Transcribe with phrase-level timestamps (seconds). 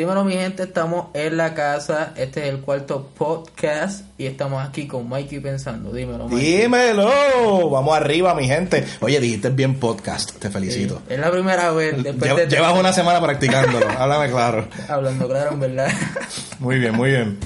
[0.00, 4.86] Dímelo mi gente, estamos en la casa, este es el cuarto podcast y estamos aquí
[4.86, 6.62] con Mikey pensando, dímelo Mikey.
[6.62, 8.82] Dímelo, vamos arriba mi gente.
[9.00, 11.02] Oye, dijiste bien podcast, te felicito.
[11.06, 12.46] Es la primera vez después de...
[12.46, 14.68] Llevas una semana practicándolo, háblame claro.
[14.88, 15.92] Hablando claro, en verdad.
[16.60, 17.38] Muy bien, muy bien.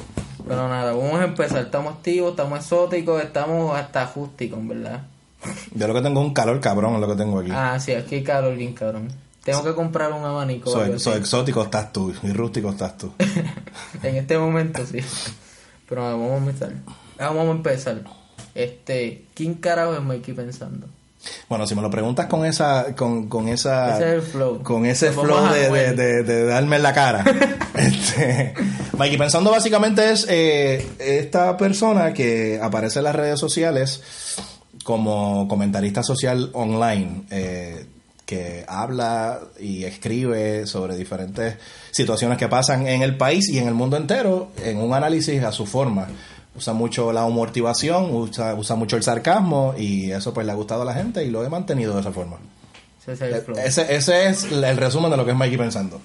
[0.46, 5.02] Pero nada, vamos a empezar, estamos activos, estamos exóticos, estamos hasta acústicos, en verdad.
[5.74, 7.50] Yo lo que tengo es un calor cabrón, lo que tengo aquí.
[7.52, 9.23] Ah, sí, aquí hay calor bien cabrón.
[9.44, 10.70] Tengo que comprar un abanico.
[10.70, 13.12] Soy, soy exótico estás tú y rústico estás tú.
[14.02, 15.00] en este momento sí.
[15.88, 16.72] Pero vamos a empezar.
[17.18, 18.02] Vamos a empezar.
[18.54, 20.86] Este, ¿quién carajo es Mikey pensando?
[21.48, 24.62] Bueno, si me lo preguntas con esa, con, con esa, ese es el flow.
[24.62, 27.24] con ese flow de, de, de, darme en la cara.
[27.76, 28.54] este,
[28.96, 34.02] Mikey pensando básicamente es eh, esta persona que aparece en las redes sociales
[34.84, 37.22] como comentarista social online.
[37.30, 37.86] Eh,
[38.26, 41.56] que habla y escribe sobre diferentes
[41.90, 45.52] situaciones que pasan en el país y en el mundo entero en un análisis a
[45.52, 46.08] su forma.
[46.56, 50.82] Usa mucho la motivación, usa, usa mucho el sarcasmo y eso pues le ha gustado
[50.82, 52.38] a la gente y lo he mantenido de esa forma.
[53.62, 56.00] Ese, ese es el resumen de lo que es Mikey pensando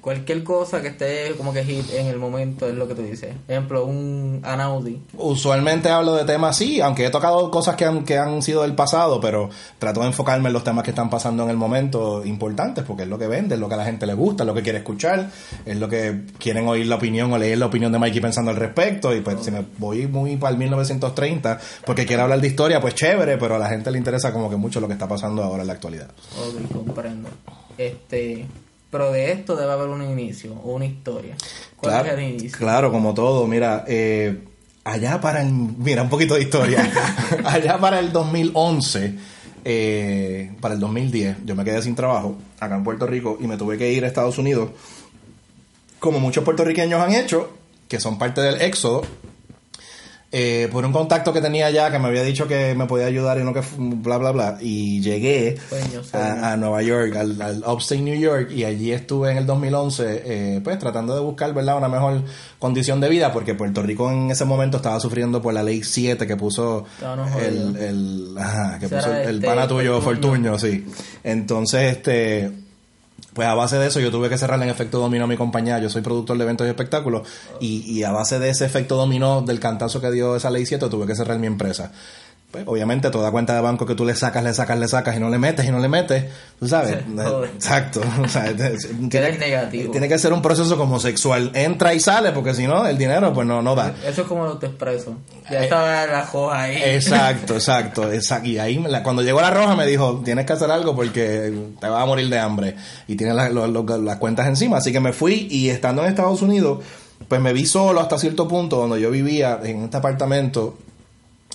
[0.00, 3.34] cualquier cosa que esté como que hit en el momento es lo que tú dices.
[3.48, 5.00] Ejemplo, un Anaudi.
[5.16, 8.74] Usualmente hablo de temas sí, aunque he tocado cosas que han, que han sido del
[8.74, 12.84] pasado, pero trato de enfocarme en los temas que están pasando en el momento importantes,
[12.84, 14.54] porque es lo que vende, es lo que a la gente le gusta, es lo
[14.54, 15.30] que quiere escuchar,
[15.64, 18.56] es lo que quieren oír la opinión o leer la opinión de Mikey pensando al
[18.56, 19.14] respecto.
[19.14, 22.94] Y pues si me voy muy para el 1930 porque quiero hablar de historia, pues
[22.94, 25.62] chévere, pero a la gente le interesa como que mucho lo que está pasando ahora
[25.62, 26.08] en la actualidad.
[26.38, 27.28] Ok, comprendo.
[27.76, 28.46] Este,
[28.90, 31.36] pero de esto debe haber un inicio o una historia.
[31.76, 32.58] ¿Cuál claro, es el inicio?
[32.58, 33.46] Claro, como todo.
[33.46, 34.38] Mira, eh,
[34.84, 35.52] allá para el...
[35.52, 36.90] Mira, un poquito de historia.
[37.44, 39.14] allá para el 2011,
[39.64, 43.56] eh, para el 2010, yo me quedé sin trabajo acá en Puerto Rico y me
[43.56, 44.70] tuve que ir a Estados Unidos,
[45.98, 47.50] como muchos puertorriqueños han hecho,
[47.88, 49.02] que son parte del éxodo
[50.32, 53.38] eh, por un contacto que tenía ya que me había dicho que me podía ayudar
[53.38, 55.58] y no que bla bla bla y llegué
[56.12, 60.78] a, Nueva York al, Upstate New York y allí estuve en el 2011 eh, pues
[60.78, 62.22] tratando de buscar verdad una mejor
[62.60, 66.24] condición de vida porque Puerto Rico en ese momento estaba sufriendo por la ley 7
[66.28, 66.84] que puso
[67.40, 68.36] el, el,
[68.78, 70.86] que puso el, este, pana tuyo Fortuño sí.
[71.24, 72.69] Entonces este
[73.32, 75.78] pues a base de eso yo tuve que cerrar en efecto dominó mi compañía.
[75.78, 77.28] Yo soy productor de eventos y espectáculos
[77.60, 80.88] y, y a base de ese efecto dominó del cantazo que dio esa ley 7
[80.88, 81.92] tuve que cerrar mi empresa
[82.50, 85.20] pues, obviamente toda cuenta de banco que tú le sacas, le sacas, le sacas y
[85.20, 86.24] no le metes y no le metes,
[86.58, 86.96] tú sabes,
[87.54, 88.52] exacto, o sea,
[89.08, 89.92] tiene, negativo.
[89.92, 93.32] tiene que ser un proceso como sexual, entra y sale porque si no el dinero
[93.32, 93.94] pues no no da.
[94.04, 95.16] Eso es como los expreso.
[95.48, 96.76] Ya eh, estaba la roja ahí.
[96.76, 98.48] Exacto, exacto, exacto.
[98.48, 102.02] Y ahí cuando llegó la roja me dijo, tienes que hacer algo porque te vas
[102.02, 102.74] a morir de hambre
[103.06, 106.80] y tienes las cuentas encima, así que me fui y estando en Estados Unidos
[107.28, 110.78] pues me vi solo hasta cierto punto donde yo vivía en este apartamento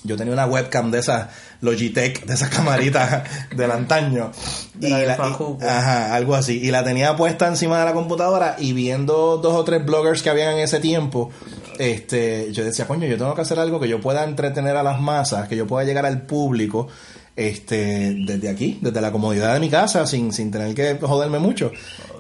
[0.05, 1.27] yo tenía una webcam de esas
[1.61, 3.23] Logitech, de esas camaritas
[3.55, 4.31] del antaño.
[4.79, 6.59] y, ajá, algo así.
[6.61, 10.29] Y la tenía puesta encima de la computadora y viendo dos o tres bloggers que
[10.29, 11.31] habían en ese tiempo,
[11.79, 14.99] este, yo decía, coño, yo tengo que hacer algo que yo pueda entretener a las
[15.01, 16.87] masas, que yo pueda llegar al público,
[17.35, 21.71] este, desde aquí, desde la comodidad de mi casa, sin, sin tener que joderme mucho.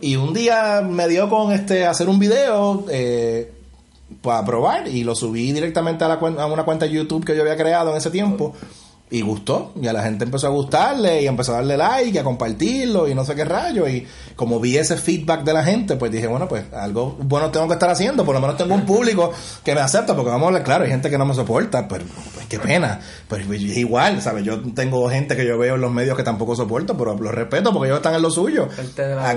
[0.01, 3.51] Y un día me dio con este hacer un video, eh,
[4.21, 7.41] para probar y lo subí directamente a, la, a una cuenta de YouTube que yo
[7.41, 8.53] había creado en ese tiempo
[9.11, 12.17] y gustó y a la gente empezó a gustarle y empezó a darle like y
[12.17, 14.05] a compartirlo y no sé qué rayo y
[14.35, 17.73] como vi ese feedback de la gente pues dije bueno pues algo bueno tengo que
[17.73, 19.31] estar haciendo por lo menos tengo un público
[19.63, 22.03] que me acepta porque vamos a hablar claro hay gente que no me soporta pero
[22.33, 26.17] pues qué pena pues igual sabes yo tengo gente que yo veo en los medios
[26.17, 28.67] que tampoco soporto pero los respeto porque ellos están en lo suyo.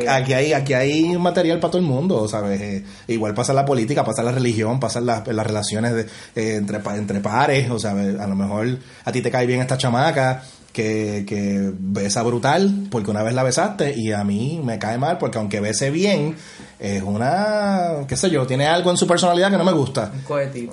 [0.09, 4.03] Aquí hay aquí hay material para todo el mundo sabes eh, igual pasa la política
[4.03, 6.03] pasa la religión pasa las, las relaciones de,
[6.37, 9.79] eh, entre entre pares o sea a lo mejor a ti te cae bien esta
[9.79, 10.43] chamaca
[10.73, 15.19] que, que besa brutal porque una vez la besaste y a mí me cae mal
[15.19, 16.37] porque aunque bese bien,
[16.79, 20.13] es una, qué sé yo, tiene algo en su personalidad que no me gusta.
[20.15, 20.21] Un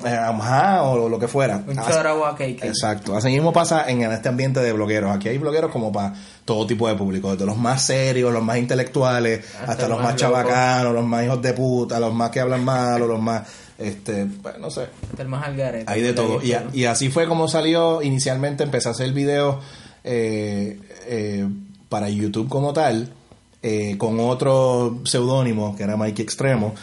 [0.06, 1.64] eh, o lo que fuera.
[1.68, 1.80] Un
[2.68, 3.16] Exacto.
[3.16, 5.16] Así mismo pasa en este ambiente de blogueros.
[5.16, 6.14] Aquí hay blogueros como para
[6.46, 10.94] todo tipo de público, desde los más serios, los más intelectuales, hasta, los más, chabacanos,
[10.94, 13.42] los más hijos de puta, los más que hablan mal, o los más
[13.78, 14.88] este, pues, no sé.
[15.88, 16.40] Hay de todo.
[16.42, 18.02] Y, así fue como salió.
[18.02, 19.58] Inicialmente empecé a hacer videos
[20.04, 21.48] eh, eh,
[21.90, 23.10] para YouTube como tal.
[23.68, 26.76] eh, con otro seudónimo que era Mikey Extremo.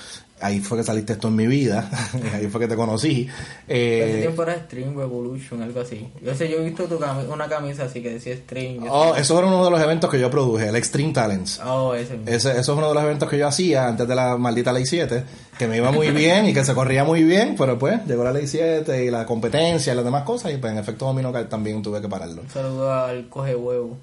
[0.42, 1.88] Ahí fue que saliste esto en mi vida,
[2.34, 3.28] ahí fue que te conocí.
[3.68, 6.08] Ese Eh, tiempo era Stream Revolution, algo así.
[6.24, 8.84] Yo sé, yo he visto tu cami- una camisa así que decía Stream.
[8.90, 11.60] oh, eso era uno de los eventos que yo produje, el Extreme Talents.
[11.64, 12.18] Oh, ese.
[12.26, 14.84] Ese, eso es uno de los eventos que yo hacía antes de la maldita ley
[14.86, 15.24] 7,
[15.58, 18.32] que me iba muy bien y que se corría muy bien, pero pues llegó la
[18.32, 21.44] ley 7 y la competencia y las demás cosas y pues en efecto dominó que
[21.44, 22.42] también tuve que pararlo.
[22.42, 23.96] Un saludo al coge huevo,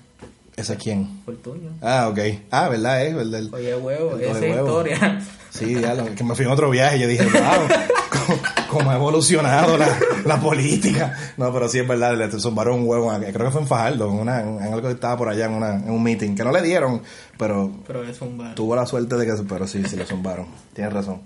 [0.59, 1.21] ¿Ese es quién?
[1.25, 1.71] Fortunio.
[1.81, 2.19] Ah, ok.
[2.51, 3.06] Ah, ¿verdad?
[3.06, 3.39] Es verdad.
[3.39, 5.21] el- Oye, huevo, El esa es historia.
[5.51, 8.38] Sí, ya, lo- que me fui en otro viaje y yo dije, wow,
[8.69, 11.17] cómo, ha evolucionado la, la política.
[11.38, 14.13] No, pero sí es verdad, le zumbaron un huevo, creo que fue en Fajardo, en,
[14.19, 16.62] una, en algo que estaba por allá en, una, en un meeting, que no le
[16.62, 17.01] dieron,
[17.38, 18.53] pero Pero es un bar.
[18.53, 20.45] tuvo la suerte de que, pero sí, sí le zumbaron.
[20.73, 21.21] Tienes razón.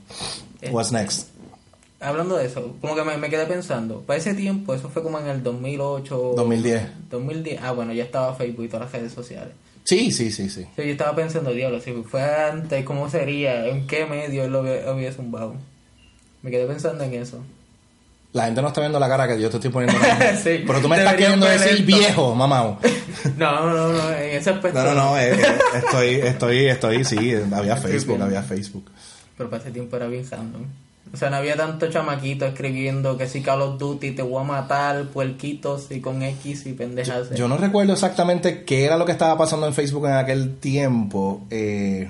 [0.71, 1.27] What's next?
[2.03, 5.19] Hablando de eso, como que me, me quedé pensando, para ese tiempo, eso fue como
[5.19, 6.33] en el 2008.
[6.35, 7.09] 2010.
[7.09, 7.59] 2010.
[7.63, 9.53] Ah, bueno, ya estaba Facebook y todas las redes sociales.
[9.83, 10.65] Sí, sí, sí, sí.
[10.77, 13.67] Yo estaba pensando, diablo, si fue antes, ¿cómo sería?
[13.67, 15.55] ¿En qué medio él lo había zumbado?
[16.41, 17.39] Me quedé pensando en eso.
[18.33, 20.00] La gente no está viendo la cara que yo te estoy poniendo.
[20.44, 21.85] Sí, pero tú me estás queriendo decir esto.
[21.85, 22.79] viejo, mamá.
[23.38, 24.83] No, no, no, en ese aspecto.
[24.83, 28.89] No, no, no, eh, eh, estoy, estoy, estoy, sí, había Estoy Facebook, había Facebook.
[29.38, 30.63] Pero para ese tiempo era bien random.
[31.11, 34.47] O sea, no había tanto chamaquito escribiendo que si Call of Duty te voy a
[34.47, 37.29] matar, puerquitos y con X y pendejas.
[37.31, 41.41] Yo no recuerdo exactamente qué era lo que estaba pasando en Facebook en aquel tiempo,
[41.51, 42.09] eh,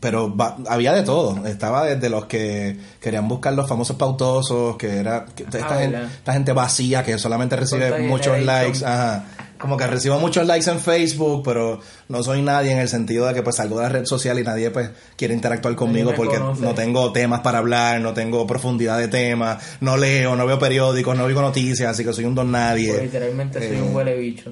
[0.00, 1.44] pero va- había de todo.
[1.46, 5.92] Estaba desde los que querían buscar los famosos pautosos, que era que esta, Ah, gen-
[5.92, 6.08] ¿verdad?
[6.10, 9.24] esta gente vacía que solamente recibe muchos likes, ajá.
[9.60, 13.34] Como que recibo muchos likes en Facebook, pero no soy nadie en el sentido de
[13.34, 16.62] que pues salgo de la red social y nadie pues quiere interactuar conmigo porque conoce.
[16.62, 21.14] no tengo temas para hablar, no tengo profundidad de temas, no leo, no veo periódicos,
[21.16, 22.88] no oigo noticias, así que soy un don nadie.
[22.90, 24.50] Pues, literalmente soy Eh, un huele bicho.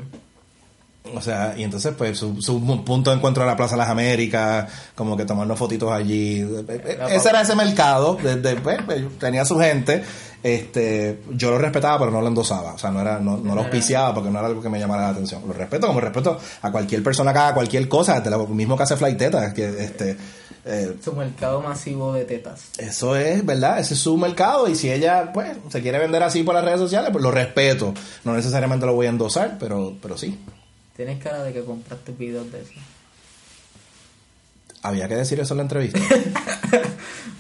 [1.14, 3.88] o sea, y entonces, pues, su, su punto de encuentro en la Plaza de las
[3.88, 6.42] Américas, como que tomarnos fotitos allí.
[6.98, 10.04] La Ese era ese mercado, desde, pues, pues, tenía su gente.
[10.42, 12.74] Este, yo lo respetaba, pero no lo endosaba.
[12.74, 15.02] O sea, no era, no, no lo auspiciaba porque no era algo que me llamara
[15.02, 15.42] la atención.
[15.46, 18.82] Lo respeto como respeto a cualquier persona que haga cualquier cosa, desde lo mismo que
[18.84, 20.16] hace Flighteta, que este,
[20.64, 22.68] eh, Es un mercado masivo de tetas.
[22.78, 23.80] eso es, ¿verdad?
[23.80, 26.78] Ese es su mercado y si ella, pues, se quiere vender así por las redes
[26.80, 27.92] sociales, pues lo respeto.
[28.24, 30.38] No necesariamente lo voy a endosar, pero, pero sí.
[30.96, 32.72] Tienes cara de que compraste videos de eso.
[34.82, 35.98] Había que decir eso en la entrevista.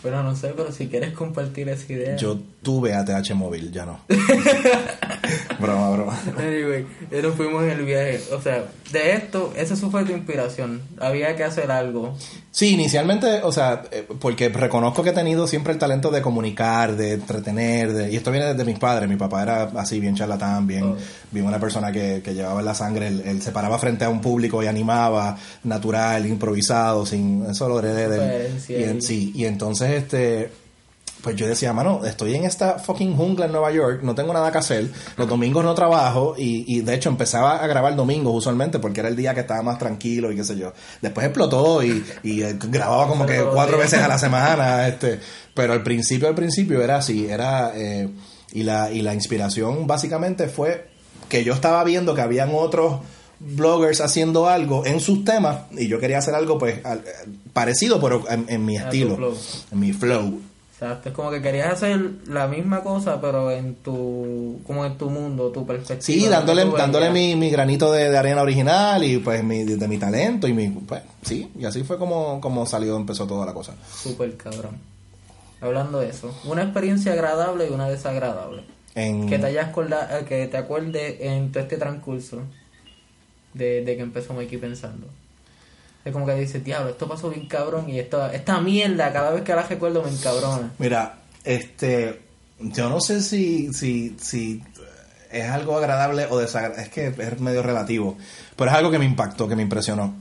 [0.02, 2.16] Pero no sé, pero si quieres compartir esa idea.
[2.16, 4.00] Yo tuve ATH móvil, ya no.
[5.60, 6.20] broma, broma.
[6.38, 6.86] Anyway,
[7.22, 8.20] nos fuimos en el viaje.
[8.32, 10.82] O sea, de esto, esa fue tu inspiración.
[11.00, 12.16] Había que hacer algo.
[12.50, 16.96] Sí, inicialmente, o sea, eh, porque reconozco que he tenido siempre el talento de comunicar,
[16.96, 19.08] de entretener, de, y esto viene desde mis padres.
[19.08, 20.96] Mi papá era así, bien charlatán, bien, Oh.
[21.30, 24.08] bien una persona que, que llevaba en la sangre, él, él se paraba frente a
[24.08, 29.02] un público y animaba, natural, improvisado, sin, eso lo heredé de él.
[29.02, 30.50] Sí, y entonces, este,
[31.22, 34.52] pues yo decía, mano, estoy en esta fucking jungla en Nueva York, no tengo nada
[34.52, 38.78] que hacer, los domingos no trabajo y, y de hecho empezaba a grabar domingos usualmente
[38.78, 40.72] porque era el día que estaba más tranquilo y qué sé yo.
[41.02, 45.18] Después explotó y, y eh, grababa como que cuatro veces a la semana, este,
[45.54, 48.08] pero al principio, al principio era así, era, eh,
[48.52, 50.88] y la, y la inspiración básicamente fue
[51.28, 53.00] que yo estaba viendo que habían otros
[53.40, 58.00] bloggers haciendo algo en sus temas y yo quería hacer algo pues al- eh, parecido
[58.00, 59.16] pero en, en mi estilo
[59.72, 60.40] en mi flow
[60.80, 61.98] Exacto, es como que querías hacer
[62.28, 66.00] la misma cosa, pero en tu, como en tu mundo, tu perspectiva.
[66.02, 69.98] sí dándole dándole mi, mi granito de, de arena original y pues mi, de, mi
[69.98, 73.74] talento y mi pues sí y así fue como como salió empezó toda la cosa
[73.92, 74.78] Súper cabrón.
[75.60, 78.62] Hablando de eso, una experiencia agradable y una desagradable.
[78.94, 82.42] en Que te hayas acorda- eh, que te acuerdes en todo este transcurso
[83.54, 85.08] de, de que empezó Mikey pensando.
[86.08, 89.42] Es como que dices, diablo, esto pasó bien cabrón y esto, esta mierda, cada vez
[89.42, 90.72] que la recuerdo me encabrona.
[90.78, 92.18] Mira, este,
[92.60, 94.62] yo no sé si, si, si
[95.30, 98.16] es algo agradable o desagradable, es que es medio relativo,
[98.56, 100.14] pero es algo que me impactó, que me impresionó.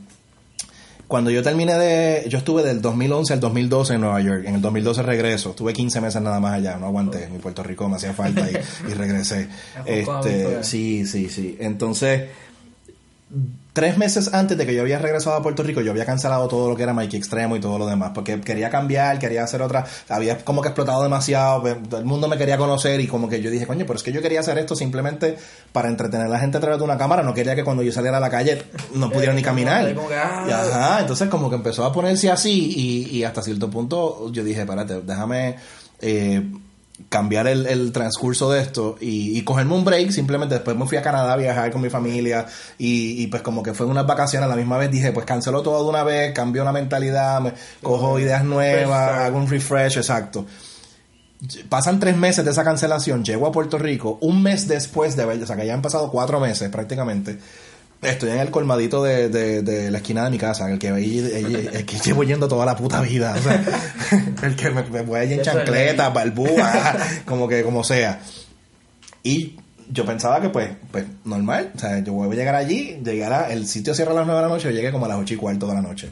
[1.08, 4.62] Cuando yo terminé de, yo estuve del 2011 al 2012 en Nueva York, en el
[4.62, 8.12] 2012 regreso, estuve 15 meses nada más allá, no aguanté, mi Puerto Rico me hacía
[8.12, 8.58] falta y,
[8.92, 9.48] y regresé.
[9.86, 11.56] Este, sí, sí, sí.
[11.62, 12.24] Entonces,
[13.78, 16.68] tres meses antes de que yo había regresado a Puerto Rico, yo había cancelado todo
[16.68, 19.86] lo que era Mikey Extremo y todo lo demás, porque quería cambiar, quería hacer otra,
[20.10, 23.52] había como que explotado demasiado, todo el mundo me quería conocer y como que yo
[23.52, 25.38] dije, coño, pero es que yo quería hacer esto simplemente
[25.72, 27.92] para entretener a la gente a través de una cámara, no quería que cuando yo
[27.92, 28.64] saliera a la calle
[28.96, 29.86] no pudiera ni caminar.
[30.12, 30.46] ah.
[30.48, 34.44] Y ajá, entonces como que empezó a ponerse así y, y hasta cierto punto yo
[34.44, 35.56] dije, espérate, déjame...
[36.02, 36.42] eh,
[37.10, 40.12] cambiar el, el transcurso de esto y, y cogerme un break.
[40.12, 42.46] Simplemente después me fui a Canadá a viajar con mi familia
[42.78, 44.48] y, y pues como que fue unas vacaciones.
[44.48, 47.54] A la misma vez dije, pues cancelo todo de una vez, cambio la mentalidad, me,
[47.82, 50.46] cojo ideas nuevas, hago un refresh, exacto.
[51.70, 55.42] Pasan tres meses de esa cancelación, llego a Puerto Rico, un mes después de haber,
[55.44, 57.38] o sea que ya han pasado cuatro meses prácticamente.
[58.02, 61.86] Estoy en el colmadito de, de, de la esquina de mi casa, el que, el
[61.86, 63.36] que llevo yendo toda la puta vida.
[63.38, 63.64] O sea,
[64.44, 68.20] el que me, me voy allí en chancleta, balbúa, como que como sea.
[69.24, 69.56] Y
[69.90, 73.52] yo pensaba que pues, pues normal, o sea, yo voy a llegar allí, llegar a,
[73.52, 75.34] el sitio cierra a las 9 de la noche, yo llegué como a las 8
[75.34, 76.10] y cuarto de la noche.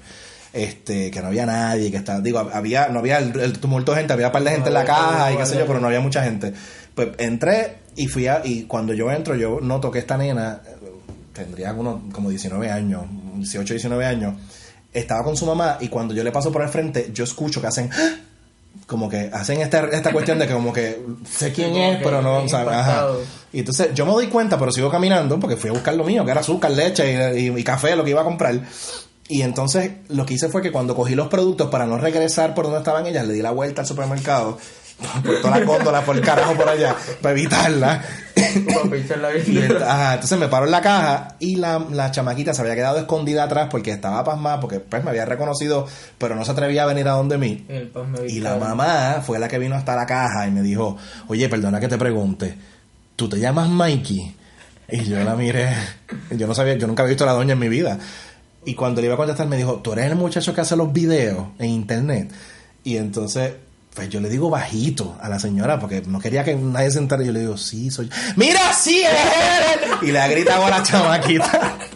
[0.53, 3.99] Este, que no había nadie, que estaba, digo, había, no había el, el tumulto de
[3.99, 5.87] gente, había un par de gente en la caja y qué sé yo, pero no
[5.87, 6.53] había mucha gente.
[6.95, 10.61] Pues entré y fui a, y cuando yo entro, yo noto que esta nena,
[11.35, 13.03] tendría unos como 19 años,
[13.35, 14.33] 18, 19 años,
[14.93, 17.67] estaba con su mamá y cuando yo le paso por el frente, yo escucho que
[17.67, 18.15] hacen, ¡Ah!
[18.87, 22.39] como que hacen esta, esta cuestión de que como que sé quién es, pero no,
[22.85, 23.21] impactado.
[23.53, 26.23] Y entonces yo me doy cuenta, pero sigo caminando porque fui a buscar lo mío,
[26.25, 28.59] que era azúcar, leche y, y- y café, lo que iba a comprar.
[29.27, 32.65] Y entonces lo que hice fue que cuando cogí los productos para no regresar por
[32.65, 34.57] donde estaban ellas, le di la vuelta al supermercado,
[34.97, 38.01] por todas las góndolas por el carajo por allá, para evitarla.
[38.35, 42.61] Para pinchar la ajá, entonces me paro en la caja y la, la chamaquita se
[42.61, 45.87] había quedado escondida atrás porque estaba pasmada, porque pues me había reconocido,
[46.17, 47.65] pero no se atrevía a venir a donde mí.
[48.27, 50.97] Y el la mamá fue la que vino hasta la caja y me dijo,
[51.27, 52.55] oye, perdona que te pregunte,
[53.15, 54.35] ¿tú te llamas Mikey?
[54.89, 55.69] Y yo la miré,
[56.31, 57.97] yo no sabía, yo nunca había visto a la doña en mi vida.
[58.65, 60.91] Y cuando le iba a contestar me dijo, tú eres el muchacho que hace los
[60.91, 62.31] videos en internet.
[62.83, 63.53] Y entonces,
[63.95, 67.25] pues yo le digo bajito a la señora porque no quería que nadie se entere.
[67.25, 68.15] Yo le digo, sí, soy yo.
[68.35, 70.09] ¡Mira, sí es él!
[70.09, 71.77] Y le grita a la chamaquita.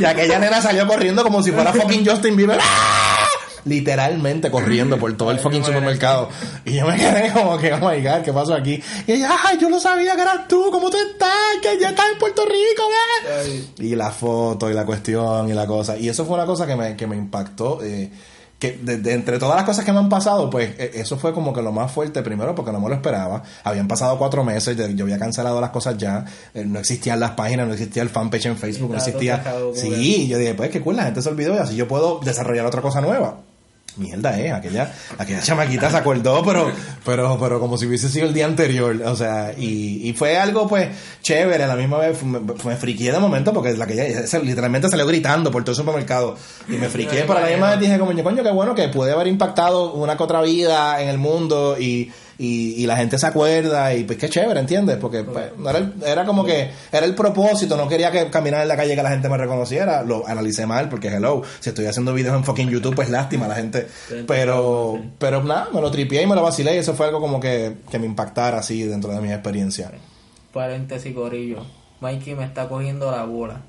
[0.00, 2.58] Y aquella nena salió corriendo como si fuera fucking Justin Bieber.
[2.62, 3.26] ¡Ah!
[3.64, 6.28] Literalmente corriendo por todo el fucking supermercado.
[6.64, 8.80] Y yo me quedé como que, oh my god, ¿qué pasó aquí?
[9.08, 11.30] Y ella, ay, yo no sabía que eras tú, ¿cómo tú estás?
[11.60, 12.84] Que ya estás en Puerto Rico,
[13.26, 13.64] ¿ves?
[13.80, 15.96] Y la foto y la cuestión y la cosa.
[15.98, 17.82] Y eso fue una cosa que me, que me impactó.
[17.82, 18.08] eh,
[18.58, 21.34] que de, de entre todas las cosas que me han pasado, pues eh, eso fue
[21.34, 22.22] como que lo más fuerte.
[22.22, 23.42] Primero porque no me lo esperaba.
[23.64, 26.24] Habían pasado cuatro meses, yo, yo había cancelado las cosas ya.
[26.54, 29.42] eh, no existían las páginas, no existía el fanpage en Facebook, no existía.
[29.74, 32.64] Sí, yo dije, pues qué cool, la gente se olvidó y así yo puedo desarrollar
[32.66, 33.40] otra cosa nueva.
[33.96, 36.70] Mierda, eh, aquella, aquella chamaquita se acordó, pero,
[37.04, 40.68] pero, pero como si hubiese sido el día anterior, o sea, y, y fue algo
[40.68, 40.88] pues
[41.22, 44.88] chévere, a la misma vez me, me friqué de momento porque la que ella literalmente
[44.88, 46.36] salió gritando por todo el supermercado
[46.68, 49.12] y me friqué, pero a la misma vez dije como, coño, qué bueno que pude
[49.12, 53.26] haber impactado una que otra vida en el mundo y, y, y la gente se
[53.26, 54.96] acuerda y pues qué chévere, ¿entiendes?
[54.98, 58.62] Porque pues, no era, el- era como que era el propósito, no quería que caminar
[58.62, 61.86] en la calle que la gente me reconociera, lo analicé mal porque hello, si estoy
[61.86, 63.86] haciendo videos en fucking YouTube pues lástima la gente,
[64.26, 67.40] pero pero nada, me lo tripié y me lo vacilé y eso fue algo como
[67.40, 69.90] que, que me impactara así dentro de mi experiencia.
[70.52, 71.64] Paréntesis, gorillo.
[72.00, 73.60] Mikey me está cogiendo la bola.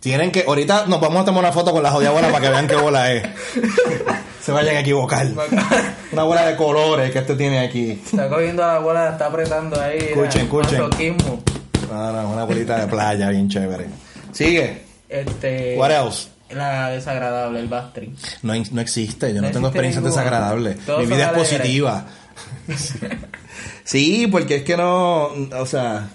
[0.00, 2.50] Tienen que, ahorita nos vamos a tomar una foto con la jodida bola para que
[2.50, 3.24] vean qué bola es.
[4.42, 5.26] Se vayan a equivocar.
[6.12, 7.90] Una bola de colores que este tiene aquí.
[8.04, 9.98] Está cogiendo la bola, la está apretando ahí.
[9.98, 11.16] Escuchen, escuchen.
[11.90, 13.86] No, no, una bolita de playa bien chévere.
[14.32, 14.82] Sigue.
[15.08, 15.76] Este.
[15.78, 16.28] What else?
[16.50, 18.14] La desagradable, el Bastri.
[18.42, 20.78] No, no existe, yo no, No tengo experiencias desagradables.
[20.98, 22.06] Mi vida es positiva.
[23.84, 25.24] sí, porque es que no,
[25.58, 26.08] o sea,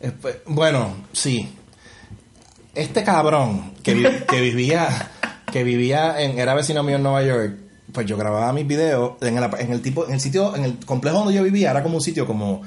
[0.00, 1.52] es- pues, bueno, sí.
[2.74, 4.88] Este cabrón que, vi- que vivía,
[5.54, 7.54] que vivía en, era vecino mío en Nueva York,
[7.92, 10.84] pues yo grababa mis videos en el, en el tipo, en el sitio, en el
[10.84, 12.62] complejo donde yo vivía, era como un sitio como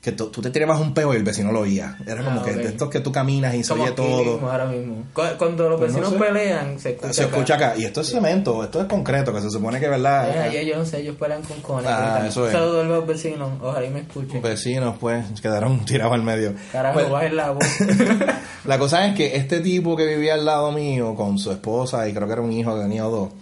[0.00, 1.98] que tú, tú te tirabas un peo y el vecino lo oía.
[2.06, 4.32] Era como Ah, que de estos que tú caminas y se oye todo.
[4.32, 5.04] mismo, ahora mismo.
[5.12, 6.32] Cu- Cuando los Pues no vecinos sé.
[6.32, 7.12] pelean, se escucha.
[7.12, 7.74] Se escucha acá.
[7.76, 10.54] Y esto es cemento, esto es concreto, que se supone que, ¿verdad?
[10.54, 11.90] Eh, yo no sé, ellos pelean con cojones.
[11.92, 12.52] Ah, eso es.
[12.52, 14.40] Saludos a los vecinos, ojalá y me escuchen.
[14.40, 16.54] Vecinos, pues, quedaron tirados al medio.
[16.72, 17.64] Carajo, Pues, bajen la voz.
[18.64, 22.14] la cosa es que este tipo que vivía al lado mío con su esposa y
[22.14, 23.32] creo que era un hijo que tenía dos,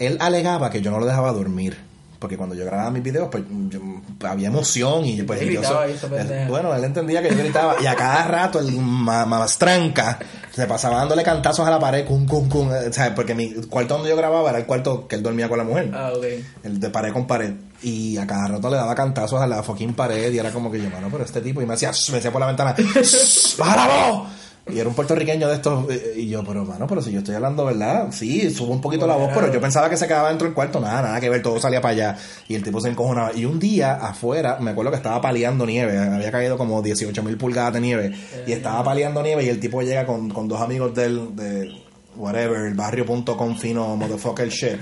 [0.00, 1.76] él alegaba que yo no lo dejaba dormir.
[2.18, 3.80] Porque cuando yo grababa mis videos, pues yo-
[4.28, 5.74] había emoción y pues yo so-
[6.16, 10.18] él- bueno, él entendía que yo gritaba y a cada rato el ma- mamastranca
[10.52, 13.12] se pasaba dándole cantazos a la pared, cum, cum, cum, eh, ¿sabes?
[13.14, 15.90] porque mi cuarto donde yo grababa era el cuarto que él dormía con la mujer.
[15.94, 16.24] ah, ok.
[16.64, 17.52] El de pared con pared.
[17.82, 20.32] Y a cada rato le daba cantazos a la fucking pared.
[20.32, 21.62] Y era como que yo, mano, pero este tipo.
[21.62, 24.28] Y me hacía, me decía por la ventana, "Shh, ¡Baja la voz!
[24.72, 25.90] Y era un puertorriqueño de estos.
[25.90, 28.08] eh, Y yo, pero mano, pero si yo estoy hablando, ¿verdad?
[28.12, 30.80] Sí, subo un poquito la voz, pero yo pensaba que se quedaba dentro del cuarto.
[30.80, 32.18] Nada, nada que ver, todo salía para allá.
[32.48, 33.32] Y el tipo se encojonaba.
[33.34, 35.98] Y un día afuera, me acuerdo que estaba paliando nieve.
[35.98, 38.14] Había caído como 18 mil pulgadas de nieve.
[38.46, 39.44] Y estaba paliando nieve.
[39.44, 41.34] Y el tipo llega con, con dos amigos del.
[41.36, 41.70] De,
[42.16, 44.76] whatever, el barrio.com fino, motherfucker shit.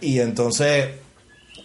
[0.00, 0.86] Y entonces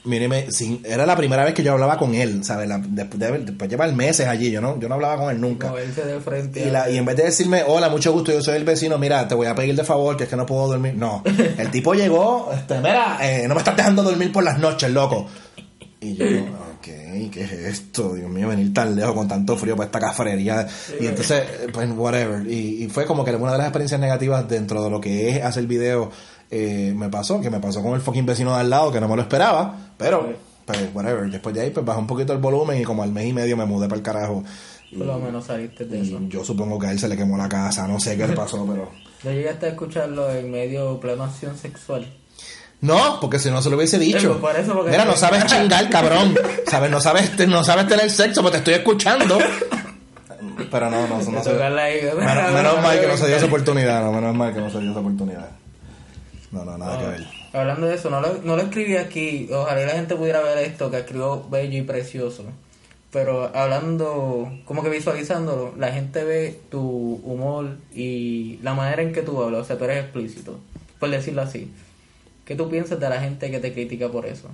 [0.05, 2.67] Mire, me- sin- era la primera vez que yo hablaba con él, ¿sabes?
[2.69, 5.69] La- después, de, después llevar meses allí, yo no, yo no hablaba con él nunca.
[5.69, 6.61] Moverse de frente.
[6.67, 9.27] Y, la, y en vez de decirme, hola, mucho gusto, yo soy el vecino, mira,
[9.27, 10.95] te voy a pedir de favor, que es que no puedo dormir.
[10.95, 11.21] No,
[11.57, 15.27] el tipo llegó, este, mira, eh, no me estás dejando dormir por las noches, loco.
[16.01, 16.25] Y yo,
[16.77, 16.85] ok,
[17.29, 18.13] ¿qué es esto?
[18.13, 20.65] Dios mío, venir tan lejos con tanto frío para esta cafrería.
[20.97, 22.47] Y entonces, eh, pues, whatever.
[22.49, 25.43] Y, y fue como que una de las experiencias negativas dentro de lo que es
[25.43, 26.09] hacer video
[26.51, 29.07] eh, me pasó, que me pasó con el fucking vecino de al lado, que no
[29.07, 30.33] me lo esperaba, pero,
[30.65, 31.29] pues, whatever.
[31.29, 33.55] Después de ahí, pues bajé un poquito el volumen y como al mes y medio
[33.57, 34.43] me mudé para el carajo.
[34.97, 36.19] Por lo menos saliste de eso.
[36.29, 38.65] Yo supongo que a él se le quemó la casa, no sé qué le pasó,
[38.65, 38.89] pero...
[39.23, 42.07] Yo llegué hasta escucharlo en medio pleno acción sexual.
[42.81, 44.39] No, porque si no se lo hubiese dicho.
[44.39, 46.33] Por eso, porque- Mira, no sabes chingar, cabrón.
[46.65, 46.89] ¿Sabes?
[46.89, 49.37] No sabes, no sabes tener sexo, porque te estoy escuchando.
[50.71, 51.53] Pero no, no, no, no se-.
[51.53, 54.79] Menos, menos mal que no se dio esa oportunidad, no, menos mal que no se
[54.79, 55.49] dio esa oportunidad.
[56.51, 57.27] No, no, nada que ver.
[57.53, 59.47] Hablando de eso, no lo, no lo escribí aquí.
[59.51, 62.43] Ojalá la gente pudiera ver esto, que escribió bello y precioso.
[63.11, 66.81] Pero hablando, como que visualizándolo, la gente ve tu
[67.23, 69.61] humor y la manera en que tú hablas.
[69.61, 70.59] O sea, tú eres explícito,
[70.99, 71.71] por decirlo así.
[72.45, 74.49] ¿Qué tú piensas de la gente que te critica por eso?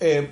[0.00, 0.30] Eh,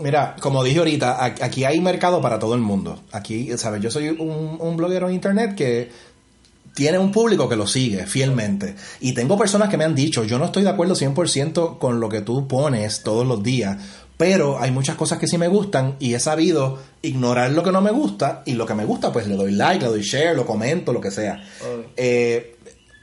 [0.00, 3.00] mira, como dije ahorita, aquí hay mercado para todo el mundo.
[3.12, 3.80] Aquí, ¿sabes?
[3.80, 5.90] Yo soy un, un bloguero en internet que
[6.76, 8.76] tiene un público que lo sigue fielmente.
[9.00, 12.10] Y tengo personas que me han dicho, yo no estoy de acuerdo 100% con lo
[12.10, 13.78] que tú pones todos los días,
[14.18, 17.80] pero hay muchas cosas que sí me gustan y he sabido ignorar lo que no
[17.80, 20.44] me gusta y lo que me gusta pues le doy like, le doy share, lo
[20.44, 21.42] comento, lo que sea.
[21.96, 22.56] Eh,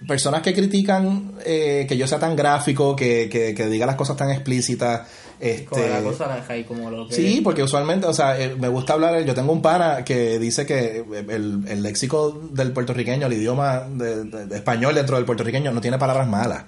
[0.07, 4.15] personas que critican eh, que yo sea tan gráfico, que, que, que diga las cosas
[4.15, 5.07] tan explícitas.
[5.45, 7.15] Este, Como la cosa la deja ahí como lo que...
[7.15, 10.65] Sí, porque usualmente, o sea, eh, me gusta hablar, yo tengo un pana que dice
[10.65, 15.71] que el, el léxico del puertorriqueño, el idioma de, de- de español dentro del puertorriqueño
[15.71, 16.63] no tiene palabras malas.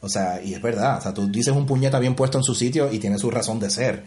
[0.00, 2.54] O sea, y es verdad, o sea, tú dices un puñeta bien puesto en su
[2.54, 4.04] sitio y tiene su razón de ser.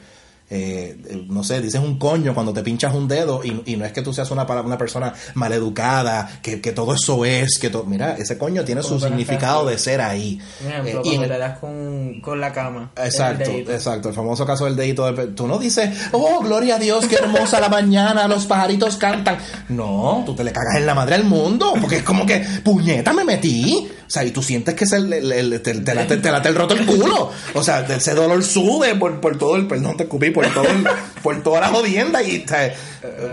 [0.56, 3.92] Eh, no sé, dices un coño cuando te pinchas un dedo y, y no es
[3.92, 8.16] que tú seas una, una persona maleducada, que, que todo eso es, que todo, mira,
[8.18, 10.40] ese coño tiene su Como significado de ser ahí.
[10.64, 12.92] Ejemplo, Eh, y cuando te das con, con la cama.
[13.04, 14.10] Exacto, el exacto.
[14.10, 15.28] El famoso caso del dedito de...
[15.28, 19.38] Tú no dices, oh, gloria a Dios, qué hermosa la mañana, los pajaritos cantan.
[19.70, 23.12] No, tú te le cagas en la madre al mundo, porque es como que, puñeta,
[23.14, 23.88] me metí.
[24.06, 26.76] O sea, y tú sientes que le- le- te, te late, te late el roto
[26.76, 27.32] el culo.
[27.56, 29.66] O sea, ese dolor sube por, por todo el...
[29.68, 30.86] Perdón, te escupí, por todo el-
[31.22, 32.44] por toda la jodienda y...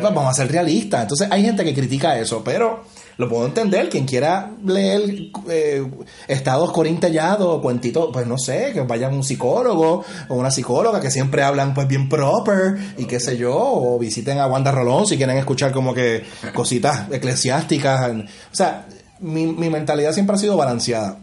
[0.03, 1.03] vamos a ser realistas.
[1.03, 2.85] Entonces, hay gente que critica eso, pero...
[3.19, 5.03] Lo puedo entender, quien quiera leer
[5.51, 5.87] eh,
[6.27, 11.11] estados corintellados o cuentitos, pues no sé, que vayan un psicólogo o una psicóloga que
[11.11, 15.19] siempre hablan pues bien proper y qué sé yo, o visiten a Wanda Rolón si
[15.19, 18.11] quieren escuchar como que cositas eclesiásticas.
[18.11, 18.87] O sea,
[19.19, 21.19] mi, mi mentalidad siempre ha sido balanceada.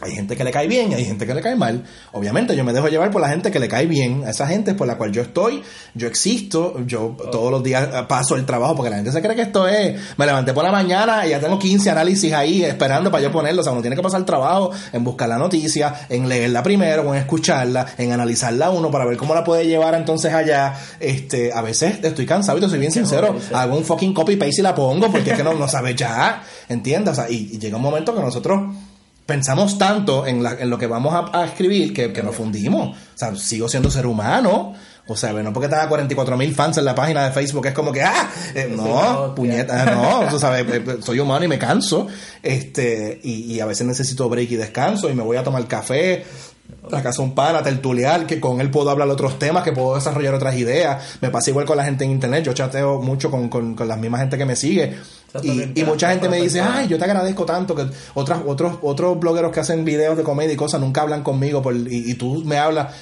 [0.00, 1.84] Hay gente que le cae bien y hay gente que le cae mal.
[2.12, 4.24] Obviamente yo me dejo llevar por la gente que le cae bien.
[4.24, 5.62] A esa gente por la cual yo estoy,
[5.94, 9.36] yo existo, yo todos los días eh, paso el trabajo porque la gente se cree
[9.36, 13.10] que esto es, me levanté por la mañana y ya tengo 15 análisis ahí esperando
[13.10, 13.60] para yo ponerlo.
[13.60, 17.14] O sea, uno tiene que pasar el trabajo en buscar la noticia, en leerla primero,
[17.14, 20.74] en escucharla, en analizarla uno para ver cómo la puede llevar entonces allá.
[20.98, 23.36] Este, a veces estoy cansado y te soy bien sincero.
[23.52, 26.42] Hago un fucking copy paste y la pongo porque es que no, no sabes ya.
[26.70, 27.12] ¿Entiendes?
[27.12, 28.62] O sea, y, y llega un momento que nosotros
[29.30, 32.90] pensamos tanto en, la- en lo que vamos a, a escribir que, que nos fundimos.
[32.96, 34.74] O sea, sigo siendo ser humano.
[35.06, 37.90] O sea, no porque tenga 44 mil fans en la página de Facebook, es como
[37.90, 42.06] que, ah, eh, no, puñeta, no, tú sabes, eh, eh, soy humano y me canso.
[42.42, 46.24] Este, y, y a veces necesito break y descanso y me voy a tomar café.
[46.88, 50.34] La casa un pana, tertuliar, que con él puedo hablar otros temas, que puedo desarrollar
[50.34, 51.02] otras ideas.
[51.20, 52.44] Me pasa igual con la gente en internet.
[52.44, 54.96] Yo chateo mucho con, con, con la misma gente que me sigue.
[55.42, 59.18] Y, y mucha gente me dice, ay, yo te agradezco tanto que otras, otros, otros
[59.20, 62.42] blogueros que hacen videos de comedia y cosas nunca hablan conmigo por, y, y tú
[62.44, 62.94] me hablas.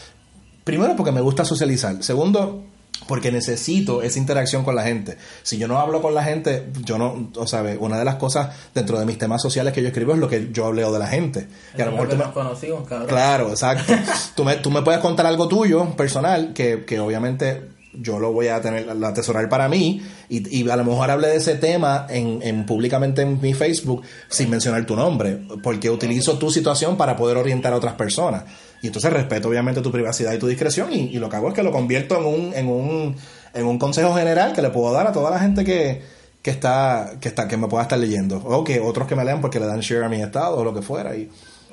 [0.65, 2.03] Primero porque me gusta socializar.
[2.03, 2.65] Segundo,
[3.07, 5.17] porque necesito esa interacción con la gente.
[5.43, 8.51] Si yo no hablo con la gente, yo no, o sea, una de las cosas
[8.75, 11.07] dentro de mis temas sociales que yo escribo es lo que yo leo de la
[11.07, 11.49] gente.
[11.77, 13.09] Y a lo mejor que tú me- nos conocimos, cabrón.
[13.09, 13.95] Claro, exacto.
[14.35, 18.49] tú, me, tú me puedes contar algo tuyo, personal, que, que obviamente yo lo voy
[18.49, 22.07] a tener, a atesorar para mí, y, y a lo mejor hable de ese tema
[22.09, 27.17] en, en públicamente en mi Facebook sin mencionar tu nombre, porque utilizo tu situación para
[27.17, 28.45] poder orientar a otras personas.
[28.83, 31.55] Y entonces respeto obviamente tu privacidad y tu discreción, y, y lo que hago es
[31.55, 33.17] que lo convierto en un, en un,
[33.55, 36.03] en un consejo general que le puedo dar a toda la gente que,
[36.43, 38.37] que está, que está, que me pueda estar leyendo.
[38.39, 40.73] O que otros que me lean porque le dan share a mi estado o lo
[40.73, 41.17] que fuera.
[41.17, 41.29] Y,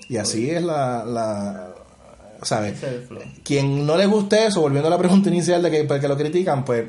[0.09, 1.75] y así es la, la
[2.43, 2.73] ¿sabes?
[2.77, 3.21] Ese es el flow.
[3.43, 6.17] Quien no le guste eso, volviendo a la pregunta inicial de que, por qué lo
[6.17, 6.85] critican, pues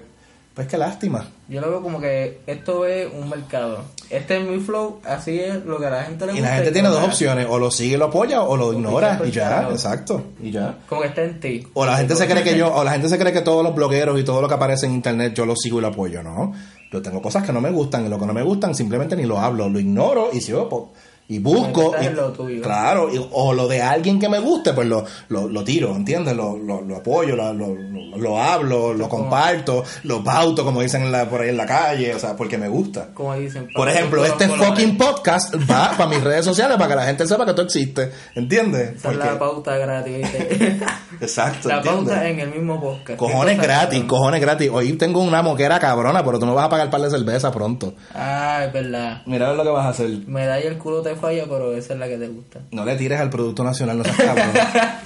[0.55, 1.29] Pues qué lástima.
[1.51, 3.81] Yo lo veo como que esto es un mercado.
[4.09, 6.49] Este es mi flow, así es lo que a la gente le Y gusta.
[6.49, 9.31] la gente tiene dos opciones, o lo sigue y lo apoya o lo ignora y
[9.31, 10.79] ya, exacto, y ya.
[10.89, 11.67] Como que está en ti.
[11.75, 13.75] O la gente se cree que yo, o la gente se cree que todos los
[13.75, 16.55] blogueros y todo lo que aparece en internet yo lo sigo y lo apoyo, no.
[16.91, 19.25] Yo tengo cosas que no me gustan y lo que no me gustan simplemente ni
[19.25, 20.95] lo hablo, lo ignoro y sigo po-
[21.29, 22.63] y busco y- lo tuyo.
[22.63, 26.37] claro y- o lo de alguien que me guste pues lo, lo, lo tiro ¿entiendes?
[26.37, 31.03] Lo, lo, lo apoyo lo, lo, lo- lo hablo lo comparto lo pauto como dicen
[31.03, 33.69] en la- por ahí en la calle o sea porque me gusta Como dicen.
[33.75, 37.45] por ejemplo, este fucking podcast va para mis redes sociales para que la gente sepa
[37.45, 38.11] que tú existes.
[38.35, 38.97] ¿Entiendes?
[38.97, 40.27] Esa es la Porque- pauta gratis.
[41.21, 41.69] Exacto.
[41.69, 42.05] la ¿entiendes?
[42.15, 43.19] pauta en el mismo podcast.
[43.19, 44.71] Cojones ¿Qué cosas gratis, cojones gratis.
[44.73, 47.95] Hoy tengo una moquera cabrona, pero tú me vas a pagar par de cerveza pronto.
[48.15, 49.23] Ah, es verdad.
[49.27, 50.11] Mira lo que vas a hacer.
[50.27, 52.61] Medalla el culo te falla, pero esa es la que te gusta.
[52.71, 54.51] No le tires al Producto Nacional, no seas cabrón.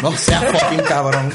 [0.03, 1.33] No seas fucking cabrón.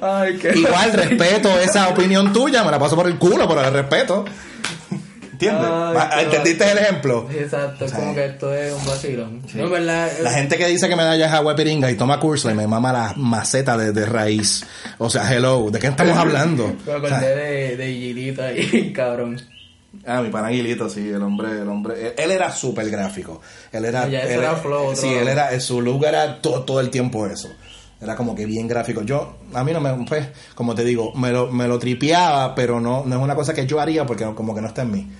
[0.00, 0.52] Ay, qué.
[0.58, 4.24] Igual respeto esa opinión tuya, me la paso por el culo, pero el respeto.
[5.32, 5.66] ¿Entiendes?
[5.68, 7.28] Ay, qué ¿Entendiste el ejemplo?
[7.32, 7.96] Exacto, es Sí.
[7.96, 9.42] como que esto es un vacilón.
[9.54, 10.08] No, es verdad.
[10.22, 12.92] La gente que dice que medalla es agua piringa y toma curso y me mama
[12.92, 14.64] la maceta de, de raíz.
[14.98, 16.72] O sea, hello, ¿de qué estamos hablando?
[16.86, 19.40] Me O acordé sea, de, de Gilito ahí, cabrón.
[20.06, 22.08] Ah, mi panaguilito, sí, el hombre, el hombre.
[22.08, 23.40] Él, él era súper gráfico.
[23.70, 24.04] Él era.
[24.06, 25.58] Él era flow, Sí, él era.
[25.60, 27.48] Su look era to- todo el tiempo eso.
[28.00, 29.02] Era como que bien gráfico.
[29.02, 29.92] Yo, a mí no me.
[30.06, 33.54] Pues, como te digo, me lo, me lo tripeaba, pero no, no es una cosa
[33.54, 35.10] que yo haría porque como que no está en mí.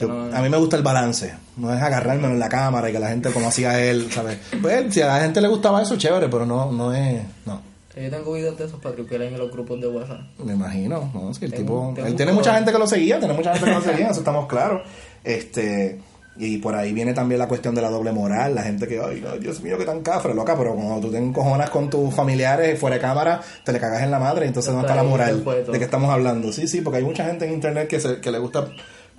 [0.00, 1.34] Yo- a mí me gusta el balance.
[1.58, 4.38] No es agarrármelo en la cámara y que la gente, como hacía él, ¿sabes?
[4.62, 7.22] Pues, si a la gente le gustaba eso, chévere, pero no, no es.
[7.44, 7.60] No.
[7.96, 10.20] Yo tengo videos de esos para en los grupos de WhatsApp.
[10.44, 11.32] Me imagino, ¿no?
[11.38, 13.66] Que el Tengo- tipo, tengo él tiene mucha gente que lo seguía, tiene mucha gente
[13.70, 14.82] que lo seguía, eso estamos claros.
[15.24, 15.98] Este,
[16.36, 19.22] y por ahí viene también la cuestión de la doble moral, la gente que, ay,
[19.22, 22.78] no, Dios mío, que tan cafre, loca, pero cuando tú te encojonas con tus familiares
[22.78, 25.78] fuera de cámara, te le cagas en la madre, entonces ¿dónde está la moral de
[25.78, 26.52] que estamos hablando?
[26.52, 28.68] Sí, sí, porque hay mucha gente en internet que, se, que le gusta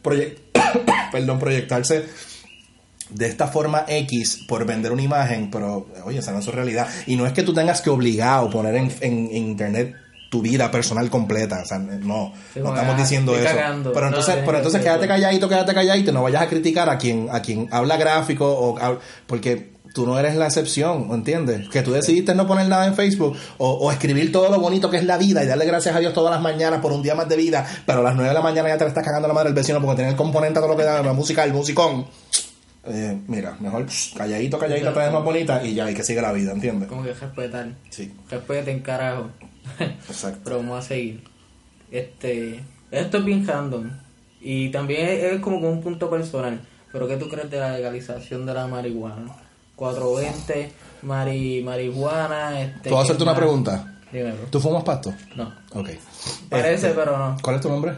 [1.11, 2.05] perdón, proyectarse
[3.09, 6.87] de esta forma X por vender una imagen, pero oye, esa no es su realidad.
[7.05, 9.95] Y no es que tú tengas que obligado poner en, en- en internet
[10.29, 13.45] tu vida personal completa, o sea, no, Sí, no estamos diciendo eso.
[13.45, 13.93] cagando.
[13.93, 17.41] Pero entonces, pero entonces quédate calladito, quédate calladito, no vayas a criticar a quien a
[17.41, 21.69] quien habla gráfico o porque tú no eres la excepción, ¿entiendes?
[21.69, 24.97] Que tú decidiste no poner nada en Facebook o, o escribir todo lo bonito que
[24.97, 27.27] es la vida y darle gracias a Dios todas las mañanas por un día más
[27.29, 29.33] de vida, pero a las 9 de la mañana ya te le estás cagando la
[29.33, 31.53] madre del vecino porque tiene el componente a todo lo que da, la música, el
[31.53, 32.05] musicón.
[32.89, 36.21] Eh, mira, mejor psh, calladito, calladito, te ves más bonita y ya, y que siga
[36.21, 36.87] la vida, ¿entiendes?
[36.87, 37.69] Como que respetar.
[37.89, 39.29] Sí, Respeten, carajo.
[39.79, 40.39] exacto.
[40.43, 41.23] Pero vamos a seguir.
[41.91, 43.89] Este, esto es bien random.
[44.41, 46.61] Y también es, es como con un punto personal.
[46.91, 49.35] Pero ¿qué tú crees de la legalización de la marihuana?
[49.75, 50.71] 420,
[51.03, 52.61] mari, marihuana.
[52.61, 53.39] Este, ¿Puedo ¿qué hacerte una más?
[53.39, 53.93] pregunta?
[54.11, 54.37] Dímelo.
[54.49, 55.13] ¿Tú fumas pasto?
[55.35, 55.53] No.
[55.73, 55.89] Ok.
[56.49, 57.37] Parece, Este, pero no.
[57.41, 57.93] ¿Cuál es tu nombre?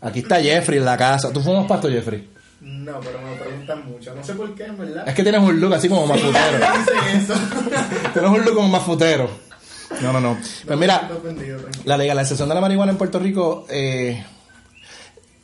[0.00, 1.32] Aquí está Jeffrey en la casa.
[1.32, 2.28] ¿Tú fumas pasto, Jeffrey?
[2.64, 4.14] No, pero me preguntan mucho.
[4.14, 5.06] No sé por qué, en verdad.
[5.06, 6.58] Es que tienes un look así como mafutero.
[6.58, 7.34] Dicen eso.
[8.14, 9.28] tienes un look como mafutero.
[10.00, 10.38] No, no, no.
[10.66, 11.08] Pues mira,
[11.84, 14.24] la legalización de la marihuana en Puerto Rico, eh,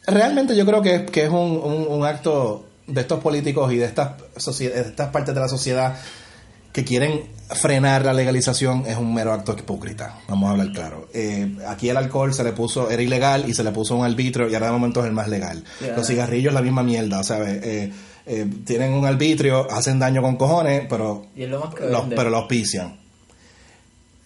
[0.07, 3.77] realmente yo creo que es, que es un, un- un acto de estos políticos y
[3.77, 4.13] de estas,
[4.59, 5.97] de estas partes de la sociedad
[6.73, 11.09] que quieren frenar la legalización es un mero acto hipócrita, vamos a hablar claro.
[11.13, 14.49] Eh, aquí el alcohol se le puso, era ilegal y se le puso un arbitrio
[14.49, 15.65] y ahora de momento es el más legal.
[15.97, 17.61] Los cigarrillos la misma mierda, ¿sabes?
[17.65, 17.93] Eh,
[18.27, 21.59] eh, tienen un arbitrio, hacen daño con cojones, pero lo
[21.91, 23.01] los, pero lo auspician.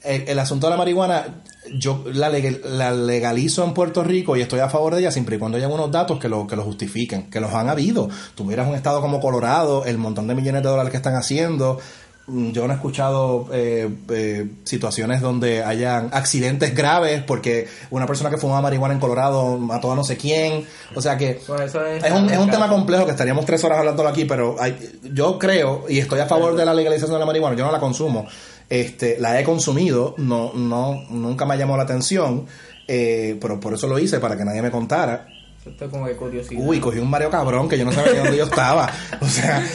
[0.03, 1.43] El, el asunto de la marihuana,
[1.79, 5.37] yo la, legal- la legalizo en Puerto Rico y estoy a favor de ella siempre
[5.37, 8.11] y cuando haya unos datos que lo, que lo justifiquen, que los han habido.
[8.35, 11.81] Tuvieras un estado como Colorado, el montón de millones de dólares que están haciendo.
[12.27, 18.31] Mm, Yo no he escuchado eh, eh, situaciones donde hayan accidentes graves porque una persona
[18.31, 20.65] que fumaba marihuana en Colorado mató a no sé quién.
[20.95, 23.79] O sea que eso es, es un, es un tema complejo que estaríamos tres horas
[23.79, 27.27] hablándolo aquí, pero hay- yo creo y estoy a favor de la legalización de la
[27.27, 27.57] marihuana.
[27.57, 28.27] Yo no la consumo,
[28.71, 32.47] este, la he consumido, no, no, nunca me llamó la atención,
[32.89, 35.27] eh, pero por eso lo hice para que nadie me contara.
[35.66, 36.61] Esto es como de curiosidad.
[36.62, 38.90] Uy, cogí un Mario cabrón que yo no sabía dónde yo estaba.
[39.20, 39.66] O sea,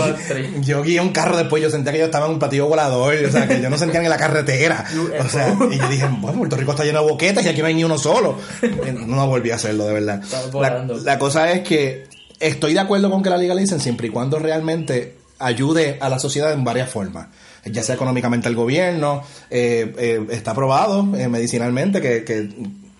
[0.60, 3.30] yo guié un carro después, yo sentía que yo estaba en un platillo volador, o
[3.30, 4.84] sea, que yo no sentía ni la carretera.
[5.24, 7.66] O sea, y yo dije, bueno, Puerto Rico está lleno de boquetas y aquí no
[7.66, 8.38] hay ni uno solo.
[9.06, 10.22] No volví a hacerlo, de verdad.
[11.04, 12.06] La, cosa es que
[12.40, 16.52] estoy de acuerdo con que la legalicen siempre y cuando realmente ayude a la sociedad
[16.52, 17.28] en varias formas.
[17.64, 22.48] Ya sea económicamente al gobierno, eh, eh, está probado eh, medicinalmente que, que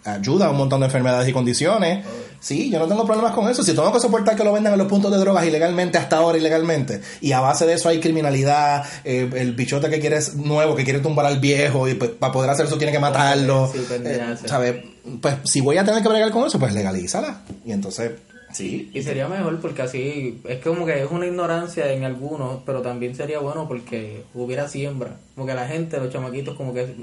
[0.04, 2.04] ayuda a un montón de enfermedades y condiciones.
[2.44, 3.62] Sí, yo no tengo problemas con eso.
[3.62, 6.36] Si tengo que soportar que lo vendan en los puntos de drogas ilegalmente, hasta ahora
[6.36, 10.76] ilegalmente, y a base de eso hay criminalidad, eh, el bichote que quiere es nuevo,
[10.76, 13.70] que quiere tumbar al viejo, y pues, para poder hacer eso tiene que matarlo.
[13.72, 14.84] Sí, Eh.
[15.22, 17.40] Pues si voy a tener que bregar con eso, pues legalízala.
[17.64, 18.12] Y entonces,
[18.52, 18.90] sí.
[18.92, 23.14] Y sería mejor porque así, es como que es una ignorancia en algunos, pero también
[23.14, 25.16] sería bueno porque hubiera siembra.
[25.34, 26.94] Como que la gente, los chamaquitos, como que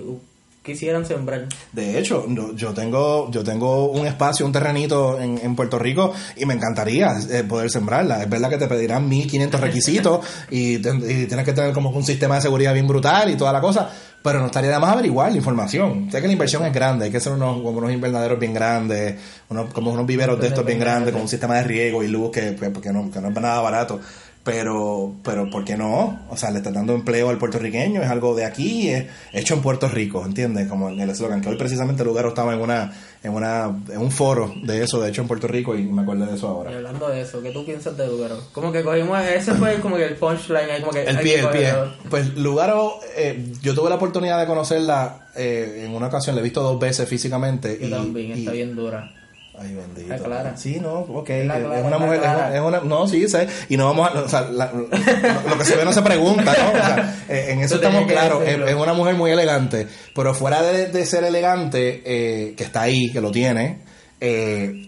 [0.63, 1.47] quisieran sembrar.
[1.71, 6.45] De hecho, yo tengo yo tengo un espacio, un terrenito en, en Puerto Rico y
[6.45, 8.21] me encantaría eh, poder sembrarla.
[8.21, 12.35] Es verdad que te pedirán 1500 requisitos y, y tienes que tener como un sistema
[12.35, 13.89] de seguridad bien brutal y toda la cosa,
[14.21, 16.09] pero no estaría de más averiguar la información.
[16.11, 19.15] Sé que la inversión es grande, hay que hacer unos como unos invernaderos bien grandes,
[19.49, 22.31] unos como unos viveros de estos bien grandes con un sistema de riego y luz
[22.31, 23.99] que, que, que no, que no es nada barato.
[24.43, 26.19] Pero, pero, ¿por qué no?
[26.31, 29.61] O sea, le está dando empleo al puertorriqueño, es algo de aquí, es hecho en
[29.61, 30.67] Puerto Rico, ¿entiendes?
[30.67, 33.99] Como en el eslogan, que hoy precisamente el lugar estaba en una, en una, en
[33.99, 36.49] un foro de eso, de hecho en Puerto Rico, y me acuerdo de eso Y
[36.49, 36.75] ahora.
[36.75, 38.39] hablando de eso, ¿qué tú piensas de Lugaro?
[38.51, 41.73] Como que cogimos, ese fue como que el punchline, como que El pie, el pie.
[42.09, 46.43] Pues Lugaro, eh, yo tuve la oportunidad de conocerla eh, en una ocasión, la he
[46.43, 47.77] visto dos veces físicamente.
[47.79, 49.11] Yo y, también, y- está bien dura.
[49.61, 50.07] Ay, bendito.
[50.09, 50.57] La Clara.
[50.57, 51.29] Sí, no, ok.
[51.29, 52.19] Es la es Clara, una es mujer,
[52.55, 53.47] es una, es no, sí, sé.
[53.69, 54.87] Y no vamos a, o sea, la- lo,
[55.49, 56.69] lo que se ve no se pregunta, ¿no?
[56.69, 58.43] O sea, eh, en eso Tú estamos claros.
[58.45, 59.87] Es, es una mujer muy elegante.
[60.15, 63.79] Pero fuera de, de ser elegante, eh, que está ahí, que lo tiene,
[64.19, 64.87] eh,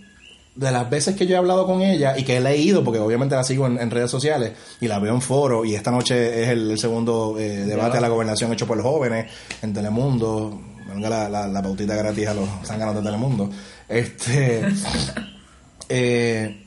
[0.56, 3.36] de las veces que yo he hablado con ella y que he leído, porque obviamente
[3.36, 6.50] la sigo en, en redes sociales y la veo en foro, y esta noche es
[6.50, 9.32] el, el segundo eh, debate a la gobernación hecho por los jóvenes
[9.64, 10.62] en Telemundo.
[10.94, 13.50] Venga la, la, la pautita gratis a los zánganos de Telemundo.
[13.88, 14.64] Este.
[15.90, 16.64] eh,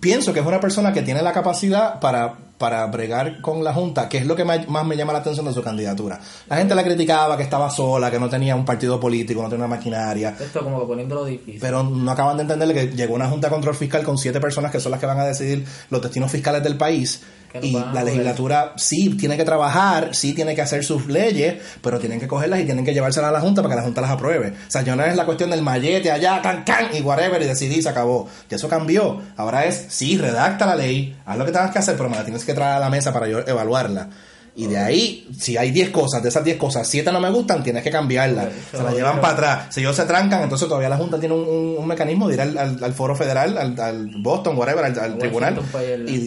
[0.00, 4.08] pienso que es una persona que tiene la capacidad para, para bregar con la Junta,
[4.08, 6.20] que es lo que ma- más me llama la atención de su candidatura.
[6.48, 9.64] La gente la criticaba, que estaba sola, que no tenía un partido político, no tenía
[9.66, 10.36] una maquinaria.
[10.38, 11.58] Esto como que poniéndolo difícil.
[11.60, 14.70] Pero no acaban de entenderle que llegó una Junta de Control Fiscal con siete personas
[14.70, 17.22] que son las que van a decidir los destinos fiscales del país.
[17.60, 22.20] Y la legislatura sí tiene que trabajar, sí tiene que hacer sus leyes, pero tienen
[22.20, 24.48] que cogerlas y tienen que llevárselas a la Junta para que la Junta las apruebe.
[24.50, 27.46] O sea, ya no es la cuestión del mallete allá, can, can, y whatever, y
[27.46, 28.28] decidí, se acabó.
[28.48, 29.20] Y eso cambió.
[29.36, 32.24] Ahora es, sí, redacta la ley, haz lo que tengas que hacer, pero me la
[32.24, 34.08] tienes que traer a la mesa para yo evaluarla.
[34.56, 37.62] Y de ahí, si hay 10 cosas, de esas 10 cosas, 7 no me gustan,
[37.62, 38.48] tienes que cambiarlas.
[38.70, 39.74] Se la so, llevan para atrás.
[39.74, 42.40] Si ellos se trancan, entonces todavía la Junta tiene un, un- un mecanismo de ir
[42.40, 45.54] al, al- al foro federal, al, al Boston, whatever, al, tribunal.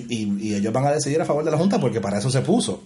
[0.10, 2.42] y- y ellos van a decidir a favor de la Junta porque para eso se
[2.42, 2.84] puso.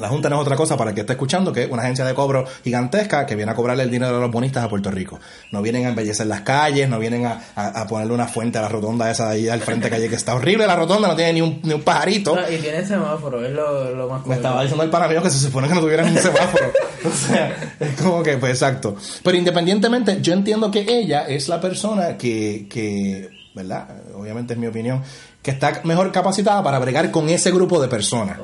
[0.00, 2.04] La Junta no es otra cosa para el que está escuchando que es una agencia
[2.06, 5.20] de cobro gigantesca que viene a cobrarle el dinero a los bonistas a Puerto Rico.
[5.50, 8.62] No vienen a embellecer las calles, no vienen a, a- a ponerle una fuente a
[8.62, 11.34] la rotonda esa de ahí al frente calle que está horrible la rotonda, no tiene
[11.34, 12.34] ni un, ni un pajarito.
[12.34, 15.28] No, y tiene semáforo, es lo, lo más Me estaba diciendo el pana mío que
[15.30, 16.72] se supone que no tuvieran un semáforo.
[17.04, 18.96] o sea, es como que, pues exacto.
[19.22, 23.88] Pero independientemente, yo entiendo que ella es la persona que, que, ¿verdad?
[24.14, 25.02] Obviamente es mi opinión,
[25.42, 28.38] que está mejor capacitada para bregar con ese grupo de personas.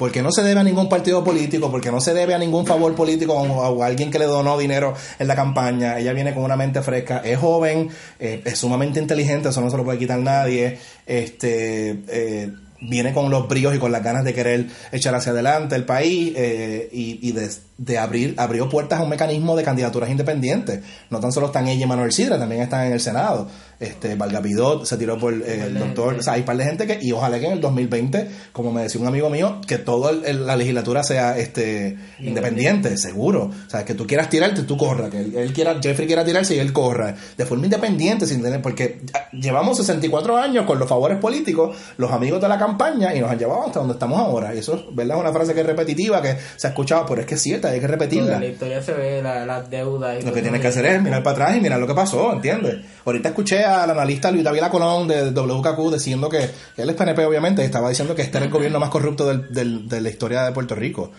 [0.00, 2.94] Porque no se debe a ningún partido político, porque no se debe a ningún favor
[2.94, 5.98] político o a alguien que le donó dinero en la campaña.
[5.98, 9.76] Ella viene con una mente fresca, es joven, eh, es sumamente inteligente, eso no se
[9.76, 10.78] lo puede quitar nadie.
[11.04, 15.76] Este, eh, viene con los bríos y con las ganas de querer echar hacia adelante
[15.76, 20.10] el país eh, y, y de, de abrir abrió puertas a un mecanismo de candidaturas
[20.10, 20.80] independientes.
[21.08, 23.48] No tan solo están ella y Manuel Sidra, también están en el Senado.
[23.80, 26.64] Este, Valga Pidot se tiró por eh, el doctor, o sea, hay un par de
[26.64, 29.78] gente que, y ojalá que en el 2020, como me decía un amigo mío, que
[29.78, 33.50] toda la legislatura sea este independiente, seguro.
[33.66, 36.56] O sea, que tú quieras tirarte, tú corra, que él, él quiera, Jeffrey quiera tirarse
[36.56, 37.14] y él corra.
[37.38, 42.12] De forma independiente, sin tener, porque ya llevamos 64 años con los favores políticos, los
[42.12, 44.54] amigos de la campaña, y nos han llevado hasta donde estamos ahora.
[44.54, 45.16] Y eso es, ¿verdad?
[45.16, 47.69] Es una frase que es repetitiva, que se ha escuchado, pero es que es cierta,
[47.70, 48.34] hay que repetirla.
[48.34, 50.22] En la historia se ve la- las deudas.
[50.22, 52.32] y Lo que tienes que hacer es mirar para atrás y mirar lo que pasó,
[52.32, 52.76] ¿entiendes?
[53.04, 57.24] Ahorita escuché al analista Luis David Colón de WKQ diciendo que, que él es PNP,
[57.24, 60.08] obviamente, y estaba diciendo que este era el gobierno más corrupto del- del- de la
[60.10, 61.10] historia de Puerto Rico.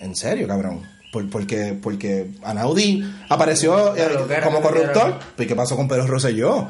[0.00, 0.82] En serio, cabrón.
[1.12, 5.18] Por- porque, porque Anaudi apareció eh, Pero, ¿qué era como corruptor.
[5.38, 6.66] ¿Y qué pasó con Pedro Rosselló?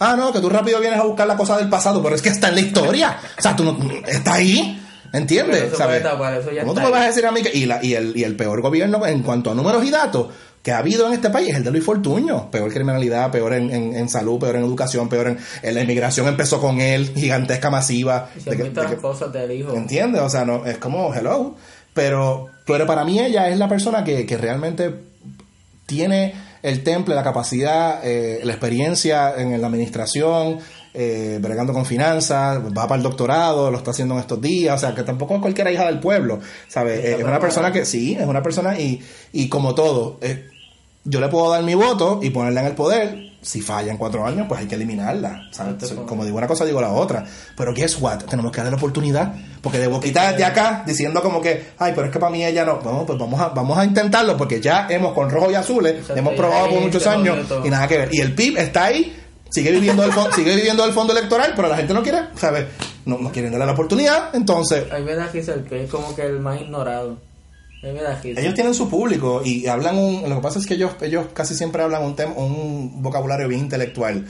[0.00, 2.28] Ah, no, que tú rápido vienes a buscar la cosa del pasado, pero es que
[2.30, 3.16] está en la historia.
[3.38, 4.83] O sea, tú no, está ahí.
[5.14, 5.72] ¿Entiendes?
[5.76, 6.02] ¿Sabes?
[6.02, 8.24] tapar, ¿Cómo tú me vas a decir a mí que y, la- y, el, y
[8.24, 10.28] el peor gobierno en cuanto a números y datos
[10.62, 12.50] que ha habido en este país es el de Luis Fortuño.
[12.50, 16.26] Peor criminalidad, peor en, en- en salud, peor en educación, peor en, en la inmigración
[16.26, 18.30] empezó con él, gigantesca, masiva.
[18.36, 19.74] Y se De que- de que- cosas del hijo.
[19.74, 20.20] ¿Entiendes?
[20.22, 21.54] O sea, no, es como hello.
[21.92, 24.92] Pero, pero para mí ella es la persona que, que realmente
[25.86, 30.58] tiene el temple, la capacidad, eh, la experiencia en la administración,
[30.94, 34.78] eh, bregando con finanzas, va para el doctorado, lo está haciendo en estos días, o
[34.78, 37.04] sea, que tampoco es cualquiera hija del pueblo, ¿sabes?
[37.04, 39.02] Eh, es una persona que, sí, es una persona y,
[39.32, 40.48] y como todo, eh,
[41.06, 43.34] yo le puedo dar mi voto y ponerla en el poder.
[43.42, 45.48] Si falla en cuatro años, pues hay que eliminarla.
[45.50, 45.92] ¿sabes?
[46.06, 47.26] Como digo una cosa, digo la otra.
[47.54, 48.24] Pero guess what?
[48.24, 49.34] Tenemos que darle la oportunidad.
[49.60, 52.64] Porque de boquita de acá, diciendo como que, ay, pero es que para mí ella
[52.64, 52.78] no.
[52.78, 56.16] Bueno, pues vamos a, vamos a intentarlo porque ya hemos con rojo y azules, Exacto,
[56.16, 58.14] hemos probado por muchos años y nada que ver.
[58.14, 59.14] Y el PIB está ahí,
[59.54, 62.66] sigue viviendo fondo, sigue viviendo el fondo electoral, pero la gente no quiere, ¿sabes?
[63.06, 64.84] No, no quieren darle la oportunidad, entonces
[65.32, 67.18] risa el que es como que el más ignorado.
[67.82, 71.54] Ellos tienen su público y hablan un lo que pasa es que ellos ellos casi
[71.54, 74.24] siempre hablan un tema un vocabulario bien intelectual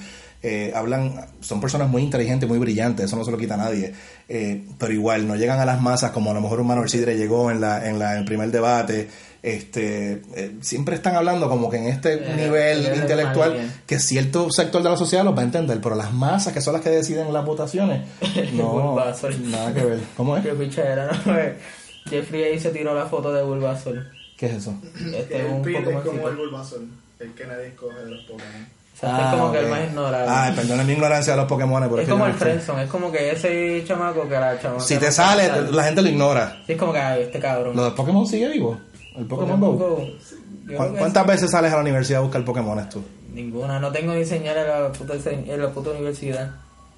[0.46, 3.94] Eh, hablan son personas muy inteligentes muy brillantes eso no se lo quita a nadie
[4.28, 7.16] Eh, pero igual no llegan a las masas como a lo mejor un Manuel Sidre
[7.16, 9.08] llegó en la en la en el primer debate
[9.44, 14.50] este eh, siempre están hablando como que en este Eh, nivel eh, intelectual que cierto
[14.50, 16.88] sector de la sociedad los va a entender pero las masas que son las que
[16.90, 18.06] deciden las votaciones
[18.54, 19.38] no Bulbasaur.
[19.40, 20.42] nada que ver ¿cómo es?
[20.44, 21.34] Qué pichadera, ¿no?
[22.10, 24.06] Jeffrey ahí se tiró la foto de Bulbasaur.
[24.36, 24.74] ¿qué es eso?
[25.14, 26.36] Este es un es como el.
[26.36, 26.82] Bulbasaur,
[27.20, 28.66] el que nadie escoge de los Pokémon.
[28.94, 30.26] O sea, es como que el más ignorado.
[30.28, 31.82] Ay, perdona mi ignorancia de los Pokémon.
[31.82, 32.34] es que como el.
[32.34, 34.82] Friendzone, es como que ese chamaco que la chamaca.
[34.84, 35.72] Si te sale, sale.
[35.72, 36.62] la gente lo ignora.
[36.66, 37.74] Sí, es como que ay, este cabrón.
[37.74, 38.78] ¿Lo del Pokémon sigue vivo?
[39.16, 39.98] ¿El Pokémon Go?
[39.98, 43.02] Yo ¿Cu- creo que ¿Cuántas veces sales a la universidad a buscar Pokémon tú?
[43.32, 46.50] Ninguna, no tengo ni señal en la puta, en la puta universidad.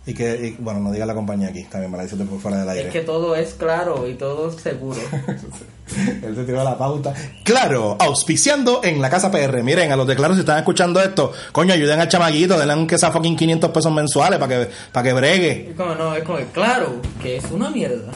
[0.09, 2.59] Y que, y, bueno, no diga la compañía aquí, también me la dices por fuera
[2.61, 2.87] del aire.
[2.87, 5.01] Es que todo es claro y todo es seguro.
[6.23, 7.13] Él te tiró la pauta.
[7.43, 9.63] Claro, auspiciando en la casa PR.
[9.65, 12.99] Miren, a los de Claro, si están escuchando esto, coño, ayuden al chamaguito, denle aunque
[12.99, 15.71] sea fucking 500 pesos mensuales para que, para que bregue.
[15.71, 18.13] es como, no, es como que claro, que es una mierda.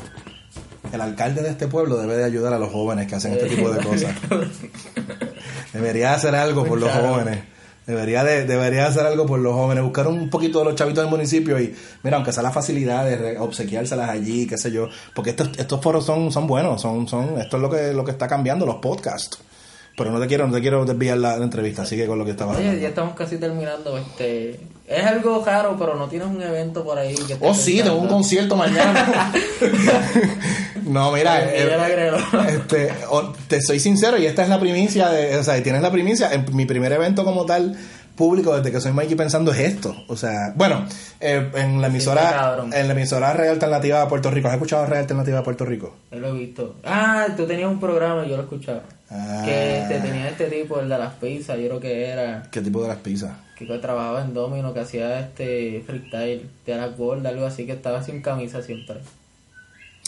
[0.92, 3.70] El alcalde de este pueblo debe de ayudar a los jóvenes que hacen este tipo
[3.70, 4.14] de cosas.
[5.72, 7.44] Debería hacer algo por los jóvenes.
[7.86, 11.10] Debería de, debería hacer algo por los jóvenes, buscar un poquito de los chavitos del
[11.10, 15.50] municipio y, mira, aunque sea la facilidad de obsequiárselas allí, qué sé yo, porque estos,
[15.58, 18.64] estos foros son, son buenos, son, son, esto es lo que, lo que está cambiando,
[18.64, 19.40] los podcasts.
[20.00, 22.30] Pero no te quiero, no te quiero desviar la, la entrevista, sigue con lo que
[22.30, 22.80] estaba Oye, hablando.
[22.80, 23.98] ya estamos casi terminando.
[23.98, 24.58] Este,
[24.88, 27.14] es algo raro, pero no tienes un evento por ahí.
[27.14, 29.30] Que Oh, sí, tengo un concierto mañana.
[30.86, 32.16] no, mira, Ay, eh, Agrelo.
[32.48, 35.82] este, o- te soy sincero y esta es la primicia, de, o sea, y tienes
[35.82, 36.32] la primicia.
[36.32, 37.76] En mi primer evento como tal
[38.20, 39.96] público desde que soy Mikey pensando es esto.
[40.06, 40.84] O sea, bueno,
[41.20, 44.48] eh, en la emisora, en la emisora Red Alternativa de Puerto Rico.
[44.48, 45.96] ¿Has escuchado Red Alternativa de Puerto Rico?
[46.12, 46.76] Yo lo he visto.
[46.84, 48.82] Ah, tú tenías un programa yo lo escuchaba.
[49.10, 49.40] Ah.
[49.46, 52.42] Que este, tenía este tipo, el de las pizzas, yo creo que era.
[52.50, 53.32] ¿Qué tipo de las pizzas?
[53.56, 58.02] Que trabajaba en Domino, que hacía este freestyle de las gordas, algo así, que estaba
[58.02, 58.98] sin camisa siempre.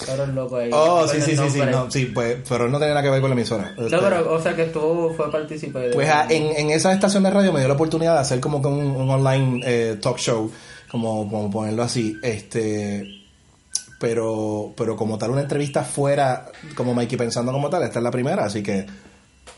[0.09, 0.71] El loco ahí.
[0.73, 3.31] Oh, sí, sí, sí, sí, no, sí, pues, pero no tiene nada que ver con
[3.31, 3.75] la emisora.
[3.77, 5.95] No, Este, pero, o sea, que estuvo, fue partícipe de.
[5.95, 8.61] Pues ah, en, en esa estación de radio me dio la oportunidad de hacer como
[8.61, 10.51] que un, un online eh, talk show,
[10.91, 13.23] como, como ponerlo así, este
[13.99, 18.11] pero pero como tal una entrevista fuera como Mikey pensando como tal, esta es la
[18.11, 18.85] primera, así que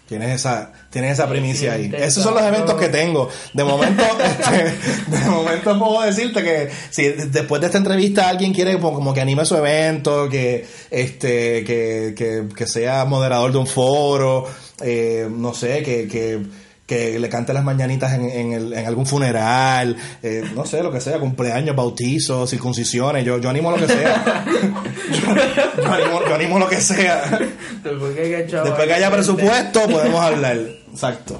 [0.09, 1.90] tienes esa tienes esa primicia ahí.
[1.97, 3.29] Esos son los eventos que tengo.
[3.53, 4.75] De momento este,
[5.11, 9.21] de momento puedo decirte que si después de esta entrevista alguien quiere como, como que
[9.21, 14.47] anime su evento, que este que, que, que sea moderador de un foro,
[14.83, 16.43] eh, no sé, que, que
[16.87, 20.93] que le cante las mañanitas en, en, el- en algún funeral, eh, no sé, lo
[20.93, 24.45] que sea, cumpleaños, bautizos, circuncisiones, yo, yo animo lo que sea.
[25.11, 27.38] yo, yo animo, yo animo lo que sea.
[27.83, 30.57] Después que, Después haya presupuesto, podemos hablar.
[30.90, 31.38] Exacto.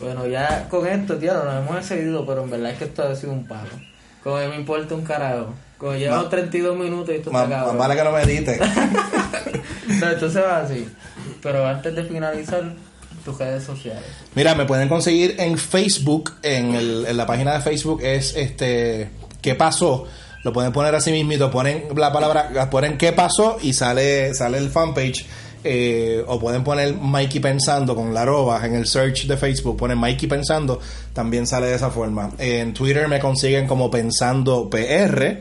[0.00, 3.14] Bueno, ya con esto, tío, nos hemos excedido, pero en verdad es que esto ha
[3.16, 3.70] sido un palo.
[4.22, 5.54] Como me importa un carajo.
[5.78, 8.60] Como llevamos Ma- 32 minutos y esto Más, está más vale que no me edite.
[10.00, 10.86] No, esto se va así.
[11.42, 12.62] Pero antes de finalizar,
[13.24, 14.04] tus redes sociales.
[14.34, 19.10] Mira, me pueden conseguir en Facebook, en, el- en la página de Facebook es este
[19.40, 20.06] ¿Qué pasó?
[20.44, 24.70] Lo pueden poner así mismito, ponen la palabra, ponen qué pasó y sale, sale el
[24.70, 25.26] fanpage.
[25.64, 29.98] eh, o pueden poner Mikey Pensando con la arroba en el search de Facebook, ponen
[29.98, 30.80] Mikey Pensando,
[31.12, 32.30] también sale de esa forma.
[32.38, 35.40] En Twitter me consiguen como Pensando PR,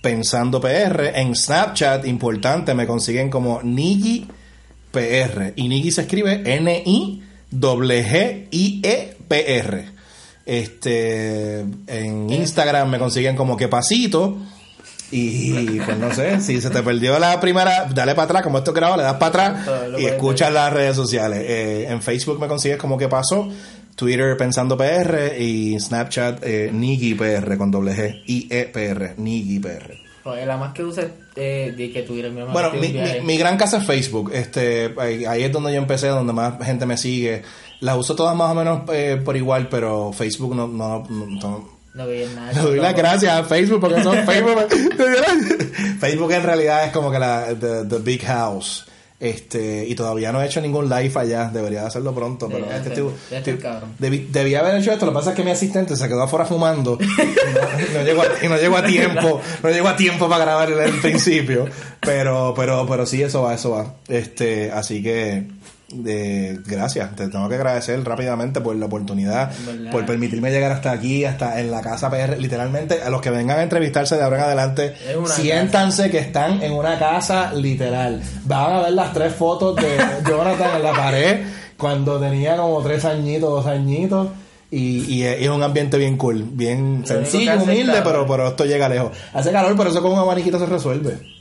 [0.00, 1.12] Pensando PR.
[1.16, 4.28] En Snapchat, importante, me consiguen como Nigi
[4.92, 5.52] PR.
[5.56, 7.26] Y Nigi se escribe N-I-G-G-I-E-P-R.
[10.46, 14.38] Este, en Instagram me consiguen como que pasito.
[15.10, 18.72] Y pues no sé, si se te perdió la primera, dale para atrás, como esto
[18.72, 21.44] es grabado, le das para atrás Todo y escuchas las redes sociales.
[21.46, 23.48] Eh, en Facebook me consigues como que pasó,
[23.94, 29.94] Twitter pensando PR y Snapchat eh, Nigi PR con doble G, I-E-P-R, Nigi PR.
[30.24, 31.06] Joder, la más que uses
[31.36, 32.52] eh, de que tuviera mi mamá.
[32.52, 34.32] Bueno, mi, mi- mi gran casa es Facebook.
[34.34, 37.42] Este, ahí, ahí es donde yo empecé, donde más gente me sigue.
[37.80, 41.68] Las uso todas más o menos eh, por igual, pero Facebook no, no, no- no-
[41.94, 42.52] No veía nada.
[42.52, 44.66] le doy las gracias a Facebook porque son Facebook.
[46.00, 48.84] Facebook en realidad es como que la the, the big house.
[49.18, 52.82] Este, y todavía no he hecho ningún live allá, debería hacerlo pronto, pero Debe es
[52.82, 53.94] que hacerlo, estoy- ya está estoy- cabrón.
[53.98, 56.44] debí, debí haber hecho esto, lo que pasa es que mi asistente se quedó afuera
[56.44, 57.06] fumando y
[57.94, 60.70] no, no llegó a, y no llegó a tiempo, no llegó a tiempo para grabar
[60.70, 61.64] el, el principio,
[62.00, 63.94] pero, pero, pero sí, eso va, eso va.
[64.06, 65.46] Este, así que,
[65.88, 69.92] de, gracias, te tengo que agradecer rápidamente por la oportunidad, ¿Verdad?
[69.92, 73.58] por permitirme llegar hasta aquí, hasta en la casa PR, literalmente, a los que vengan
[73.60, 74.94] a entrevistarse de ahora en adelante,
[75.26, 78.20] siéntanse que están en una casa literal.
[78.44, 79.96] Van a ver las tres fotos de
[80.28, 81.40] Jonathan en la pared
[81.76, 84.28] cuando tenía como tres añitos, dos añitos.
[84.68, 88.88] Y, y es un ambiente bien cool, bien Lo sencillo, humilde, pero, pero esto llega
[88.88, 89.16] lejos.
[89.32, 91.35] Hace calor, pero eso con un abaniquito se resuelve.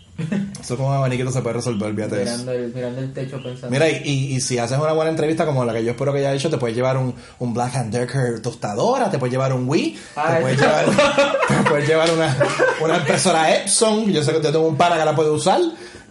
[0.61, 2.15] Eso un abaniquito se puede resolver, eso.
[2.15, 3.69] Mirando el, mirando el techo pensando.
[3.69, 6.19] Mira, y, y, y si haces una buena entrevista como la que yo espero que
[6.19, 9.67] haya hecho, te puedes llevar un, un Black and Decker tostadora, te puedes llevar un
[9.67, 10.85] Wii, Ah, te, puedes llevar,
[11.47, 12.37] te puedes llevar una,
[12.81, 15.59] una impresora Epson, yo sé que yo tengo un para que la puede usar,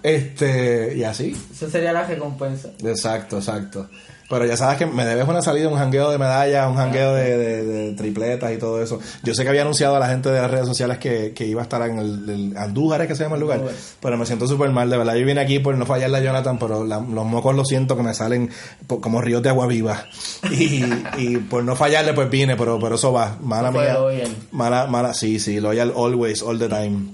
[0.03, 1.35] este, y así.
[1.53, 2.69] Eso sería la recompensa.
[2.83, 3.89] Exacto, exacto.
[4.29, 7.37] Pero ya sabes que me debes una salida, un jangueo de medallas, un jangueo de,
[7.37, 8.99] de- de tripletas y todo eso.
[9.23, 11.61] Yo sé que había anunciado a la gente de las redes sociales que, que iba
[11.61, 13.61] a estar en el, el Andújar, ¿es que se llama el lugar?
[14.01, 15.15] Pero me siento súper mal, de verdad.
[15.17, 18.03] Yo vine aquí por no fallarle a Jonathan, pero la- los mocos lo siento que
[18.03, 18.51] me salen
[18.87, 20.07] como ríos de agua viva.
[20.51, 20.85] Y,
[21.19, 23.37] y por no fallarle, pues vine, pero, pero eso va.
[23.43, 23.95] Mala mía.
[23.95, 24.29] loyal.
[24.53, 27.09] Mala, mala, sí, sí, loyal always, all the time.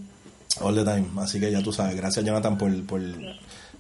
[0.61, 1.09] All the time.
[1.21, 1.97] Así que ya tú sabes.
[1.97, 3.01] Gracias, Jonathan, por, por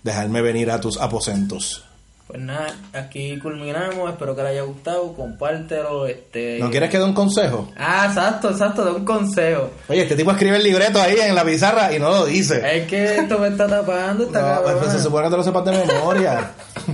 [0.03, 1.85] dejarme venir a tus aposentos.
[2.31, 4.09] Pues nada, aquí culminamos.
[4.09, 5.12] Espero que les haya gustado.
[5.14, 6.07] Compártelo.
[6.07, 6.59] Este...
[6.61, 7.68] ¿No quieres que dé un consejo?
[7.76, 8.85] Ah, exacto, exacto.
[8.85, 9.70] De un consejo.
[9.89, 12.62] Oye, este tipo escribe el libreto ahí en la pizarra y no lo dice.
[12.64, 14.24] Es que esto me está tapando.
[14.24, 16.53] Esta No, pues se supone que te lo sepas de memoria.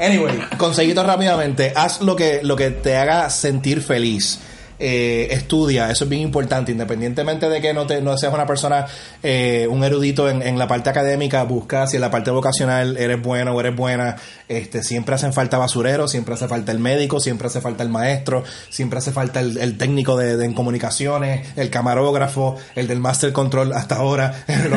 [0.00, 1.72] Anyway, consejito rápidamente.
[1.74, 4.38] Haz lo que, lo que te haga sentir feliz.
[4.80, 8.86] Eh, estudia, eso es bien importante, independientemente de que no, te, no seas una persona,
[9.22, 13.20] eh, un erudito en, en la parte académica, busca si en la parte vocacional eres
[13.20, 14.16] bueno o eres buena,
[14.48, 18.44] este, siempre hacen falta basureros, siempre hace falta el médico, siempre hace falta el maestro,
[18.70, 23.32] siempre hace falta el, el técnico de, de- en comunicaciones, el camarógrafo, el del master
[23.32, 24.70] control hasta ahora, en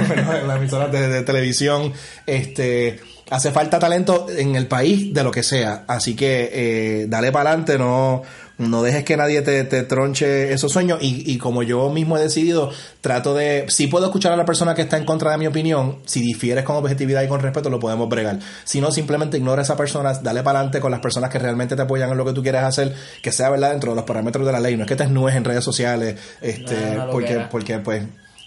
[0.47, 1.93] las emisoras de, de televisión,
[2.25, 2.99] este,
[3.29, 7.51] hace falta talento en el país de lo que sea, así que eh, dale para
[7.51, 8.23] adelante, no,
[8.61, 12.21] no dejes que nadie te, te tronche esos sueños y, y como yo mismo he
[12.21, 15.47] decidido, trato de, si puedo escuchar a la persona que está en contra de mi
[15.47, 18.39] opinión, si difieres con objetividad y con respeto, lo podemos bregar.
[18.63, 21.75] Si no, simplemente ignora a esa persona, dale para adelante con las personas que realmente
[21.75, 24.45] te apoyan en lo que tú quieres hacer, que sea verdad dentro de los parámetros
[24.45, 27.11] de la ley, no es que te esnúes en redes sociales, este, No, no lo
[27.11, 28.03] porque, porque pues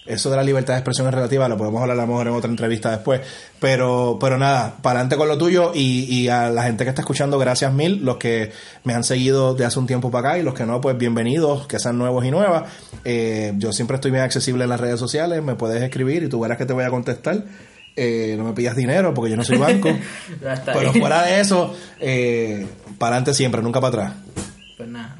[0.06, 2.34] eso de la libertad de expresión es relativa, lo podemos hablar a lo mejor en
[2.34, 3.22] otra entrevista después.
[3.58, 7.02] Pero, pero nada, para adelante con lo tuyo y, y a la gente que está
[7.02, 8.52] escuchando, gracias mil, los que
[8.84, 11.66] me han seguido de hace un tiempo para acá y los que no, pues bienvenidos,
[11.66, 12.70] que sean nuevos y nuevas.
[13.04, 16.40] Eh, yo siempre estoy bien accesible en las redes sociales, me puedes escribir y tú
[16.40, 17.44] verás que te voy a contestar.
[17.96, 19.88] Eh, no me pidas dinero porque yo no soy banco.
[20.66, 22.66] Pero fuera de eso, eh,
[22.98, 24.14] para adelante siempre, nunca para atrás.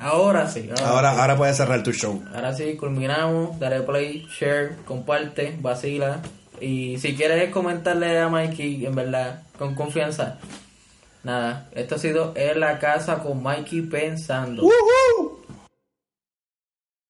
[0.04, 0.68] Ahora sí.
[0.84, 1.20] Ahora, sí.
[1.20, 2.22] ahora puedes cerrar tu show.
[2.34, 3.58] Ahora sí, culminamos.
[3.58, 6.20] Dale play, share, comparte, vacila.
[6.60, 10.38] Y si quieres comentarle a Mikey, en verdad, con confianza.
[11.22, 14.62] Nada, esto ha sido En la Casa con Mikey Pensando.
[14.62, 15.33] ¡Woohoo!